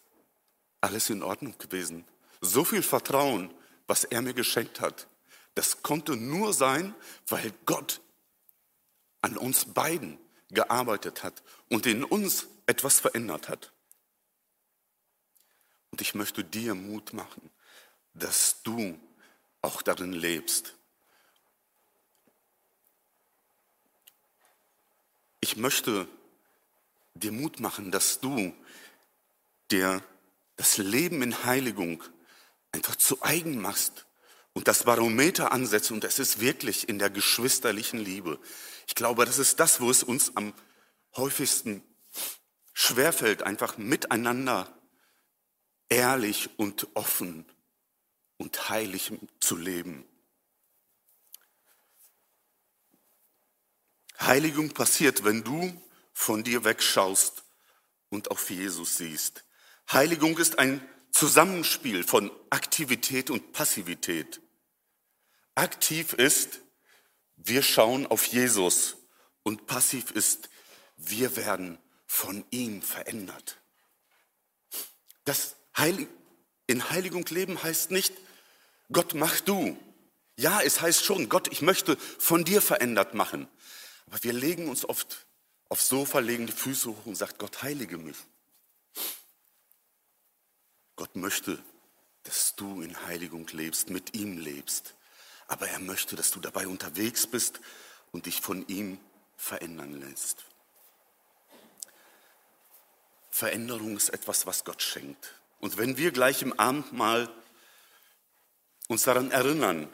alles 0.81 1.09
in 1.09 1.23
Ordnung 1.23 1.57
gewesen. 1.57 2.05
So 2.41 2.65
viel 2.65 2.83
Vertrauen, 2.83 3.53
was 3.87 4.03
er 4.03 4.21
mir 4.21 4.33
geschenkt 4.33 4.81
hat, 4.81 5.07
das 5.55 5.83
konnte 5.83 6.15
nur 6.15 6.53
sein, 6.53 6.95
weil 7.27 7.53
Gott 7.65 8.01
an 9.21 9.37
uns 9.37 9.65
beiden 9.65 10.17
gearbeitet 10.49 11.23
hat 11.23 11.43
und 11.69 11.85
in 11.85 12.03
uns 12.03 12.47
etwas 12.65 12.99
verändert 12.99 13.47
hat. 13.47 13.71
Und 15.91 16.01
ich 16.01 16.15
möchte 16.15 16.43
dir 16.43 16.73
Mut 16.73 17.13
machen, 17.13 17.51
dass 18.13 18.63
du 18.63 18.99
auch 19.61 19.81
darin 19.81 20.13
lebst. 20.13 20.75
Ich 25.41 25.57
möchte 25.57 26.07
dir 27.13 27.31
Mut 27.31 27.59
machen, 27.59 27.91
dass 27.91 28.19
du 28.19 28.53
dir 29.69 30.01
das 30.61 30.77
Leben 30.77 31.23
in 31.23 31.43
Heiligung 31.43 32.03
einfach 32.71 32.95
zu 32.95 33.23
eigen 33.23 33.59
machst 33.59 34.05
und 34.53 34.67
das 34.67 34.83
Barometer 34.83 35.51
ansetzt 35.51 35.89
und 35.89 36.03
es 36.03 36.19
ist 36.19 36.39
wirklich 36.39 36.87
in 36.87 36.99
der 36.99 37.09
geschwisterlichen 37.09 37.99
Liebe. 37.99 38.39
Ich 38.85 38.93
glaube, 38.93 39.25
das 39.25 39.39
ist 39.39 39.59
das, 39.59 39.81
wo 39.81 39.89
es 39.89 40.03
uns 40.03 40.37
am 40.37 40.53
häufigsten 41.15 41.81
schwerfällt, 42.73 43.41
einfach 43.41 43.79
miteinander 43.79 44.71
ehrlich 45.89 46.51
und 46.57 46.89
offen 46.93 47.43
und 48.37 48.69
heilig 48.69 49.11
zu 49.39 49.55
leben. 49.55 50.05
Heiligung 54.19 54.69
passiert, 54.69 55.23
wenn 55.23 55.43
du 55.43 55.75
von 56.13 56.43
dir 56.43 56.63
wegschaust 56.63 57.41
und 58.09 58.29
auf 58.29 58.51
Jesus 58.51 58.97
siehst. 58.97 59.43
Heiligung 59.89 60.37
ist 60.37 60.59
ein 60.59 60.85
Zusammenspiel 61.11 62.03
von 62.03 62.31
Aktivität 62.49 63.29
und 63.29 63.53
Passivität. 63.53 64.41
Aktiv 65.55 66.13
ist, 66.13 66.59
wir 67.35 67.63
schauen 67.63 68.07
auf 68.07 68.25
Jesus 68.25 68.97
und 69.43 69.65
passiv 69.67 70.11
ist, 70.11 70.49
wir 70.97 71.35
werden 71.35 71.77
von 72.05 72.45
ihm 72.51 72.81
verändert. 72.81 73.57
Das 75.25 75.55
Heilig 75.77 76.07
in 76.67 76.89
Heiligung 76.89 77.25
leben 77.29 77.61
heißt 77.61 77.91
nicht, 77.91 78.13
Gott 78.91 79.13
mach 79.13 79.39
du. 79.39 79.77
Ja, 80.37 80.61
es 80.61 80.81
heißt 80.81 81.03
schon, 81.03 81.29
Gott, 81.29 81.47
ich 81.51 81.61
möchte 81.61 81.97
von 81.97 82.43
dir 82.43 82.61
verändert 82.61 83.13
machen. 83.13 83.47
Aber 84.07 84.23
wir 84.23 84.33
legen 84.33 84.69
uns 84.69 84.87
oft 84.87 85.25
aufs 85.69 85.87
Sofa, 85.87 86.19
legen 86.19 86.47
die 86.47 86.53
Füße 86.53 86.89
hoch 86.89 87.05
und 87.05 87.15
sagt, 87.15 87.39
Gott, 87.39 87.63
heilige 87.63 87.97
mich. 87.97 88.17
Gott 91.01 91.15
möchte, 91.15 91.57
dass 92.25 92.55
du 92.55 92.83
in 92.83 93.07
Heiligung 93.07 93.47
lebst, 93.47 93.89
mit 93.89 94.13
ihm 94.13 94.37
lebst. 94.37 94.93
Aber 95.47 95.67
er 95.67 95.79
möchte, 95.79 96.15
dass 96.15 96.29
du 96.29 96.39
dabei 96.39 96.67
unterwegs 96.67 97.25
bist 97.25 97.59
und 98.11 98.27
dich 98.27 98.39
von 98.39 98.67
ihm 98.67 98.99
verändern 99.35 99.99
lässt. 99.99 100.45
Veränderung 103.31 103.97
ist 103.97 104.09
etwas, 104.09 104.45
was 104.45 104.63
Gott 104.63 104.83
schenkt. 104.83 105.41
Und 105.59 105.79
wenn 105.79 105.97
wir 105.97 106.11
gleich 106.11 106.43
im 106.43 106.53
Abendmahl 106.59 107.33
uns 108.87 109.01
daran 109.01 109.31
erinnern, 109.31 109.91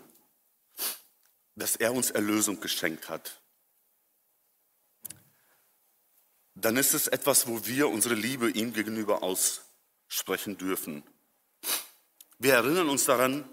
dass 1.55 1.77
er 1.77 1.93
uns 1.93 2.11
Erlösung 2.11 2.59
geschenkt 2.59 3.07
hat, 3.07 3.39
dann 6.53 6.75
ist 6.75 6.93
es 6.93 7.07
etwas, 7.07 7.47
wo 7.47 7.65
wir 7.65 7.87
unsere 7.87 8.15
Liebe 8.15 8.49
ihm 8.49 8.73
gegenüber 8.73 9.23
aussprechen 10.09 10.57
dürfen. 10.57 11.03
Wir 12.39 12.53
erinnern 12.53 12.89
uns 12.89 13.05
daran, 13.05 13.47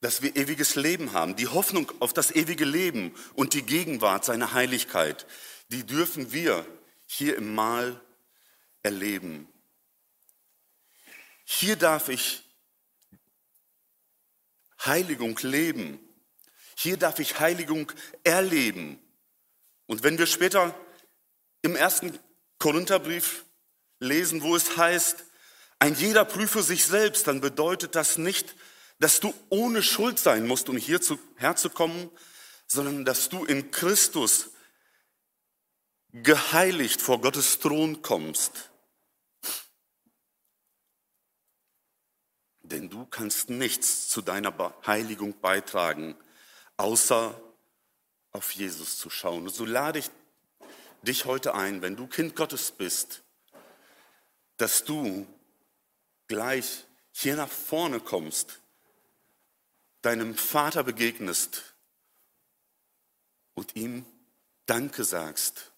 dass 0.00 0.22
wir 0.22 0.36
ewiges 0.36 0.74
Leben 0.74 1.12
haben. 1.12 1.36
Die 1.36 1.48
Hoffnung 1.48 1.90
auf 2.00 2.12
das 2.12 2.30
ewige 2.30 2.64
Leben 2.64 3.14
und 3.34 3.54
die 3.54 3.62
Gegenwart, 3.62 4.24
seine 4.24 4.52
Heiligkeit, 4.52 5.26
die 5.68 5.84
dürfen 5.84 6.32
wir 6.32 6.66
hier 7.06 7.36
im 7.36 7.54
Mahl 7.54 8.00
erleben. 8.82 9.48
Hier 11.44 11.76
darf 11.76 12.08
ich 12.08 12.42
Heiligung 14.84 15.38
leben. 15.42 16.00
Hier 16.76 16.96
darf 16.96 17.20
ich 17.20 17.38
Heiligung 17.38 17.92
erleben. 18.24 18.98
Und 19.86 20.02
wenn 20.02 20.18
wir 20.18 20.26
später 20.26 20.74
im 21.62 21.76
ersten 21.76 22.18
Korintherbrief 22.58 23.44
lesen, 24.00 24.42
wo 24.42 24.56
es 24.56 24.76
heißt, 24.76 25.24
ein 25.82 25.96
jeder 25.96 26.24
prüfe 26.24 26.62
sich 26.62 26.84
selbst, 26.84 27.26
dann 27.26 27.40
bedeutet 27.40 27.96
das 27.96 28.16
nicht, 28.16 28.54
dass 29.00 29.18
du 29.18 29.34
ohne 29.48 29.82
Schuld 29.82 30.16
sein 30.16 30.46
musst, 30.46 30.68
um 30.68 30.76
hierzu 30.76 31.18
herzukommen, 31.34 32.08
sondern 32.68 33.04
dass 33.04 33.28
du 33.28 33.44
in 33.44 33.72
Christus 33.72 34.50
geheiligt 36.12 37.02
vor 37.02 37.20
Gottes 37.20 37.58
Thron 37.58 38.00
kommst. 38.00 38.70
Denn 42.60 42.88
du 42.88 43.04
kannst 43.06 43.50
nichts 43.50 44.08
zu 44.08 44.22
deiner 44.22 44.54
Heiligung 44.86 45.40
beitragen, 45.40 46.14
außer 46.76 47.42
auf 48.30 48.52
Jesus 48.52 48.98
zu 48.98 49.10
schauen. 49.10 49.48
Und 49.48 49.52
so 49.52 49.64
lade 49.64 49.98
ich 49.98 50.10
dich 51.02 51.24
heute 51.24 51.56
ein, 51.56 51.82
wenn 51.82 51.96
du 51.96 52.06
Kind 52.06 52.36
Gottes 52.36 52.70
bist, 52.70 53.24
dass 54.58 54.84
du 54.84 55.26
gleich 56.28 56.84
hier 57.12 57.36
nach 57.36 57.50
vorne 57.50 58.00
kommst, 58.00 58.60
deinem 60.02 60.34
Vater 60.34 60.82
begegnest 60.84 61.74
und 63.54 63.76
ihm 63.76 64.04
Danke 64.66 65.04
sagst 65.04 65.72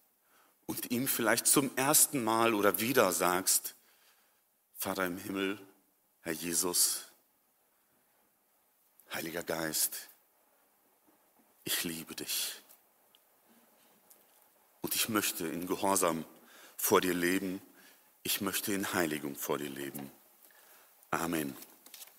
und 0.67 0.91
ihm 0.91 1.09
vielleicht 1.09 1.47
zum 1.47 1.77
ersten 1.77 2.23
Mal 2.23 2.55
oder 2.55 2.81
wieder 2.81 3.13
sagst, 3.13 3.75
Vater 4.77 5.07
im 5.07 5.19
Himmel, 5.19 5.59
Herr 6.21 6.33
Jesus, 6.33 7.07
Heiliger 9.13 9.43
Geist, 9.43 10.09
ich 11.65 11.85
liebe 11.85 12.15
dich. 12.15 12.63
Und 14.83 14.95
ich 14.95 15.09
möchte 15.09 15.47
in 15.47 15.67
Gehorsam 15.67 16.27
vor 16.77 17.01
dir 17.01 17.15
leben. 17.15 17.63
Ich 18.23 18.43
möchte 18.43 18.75
in 18.75 18.93
Heiligung 18.93 19.35
vor 19.35 19.57
dir 19.57 19.71
leben. 19.71 20.11
Amém. 21.21 21.55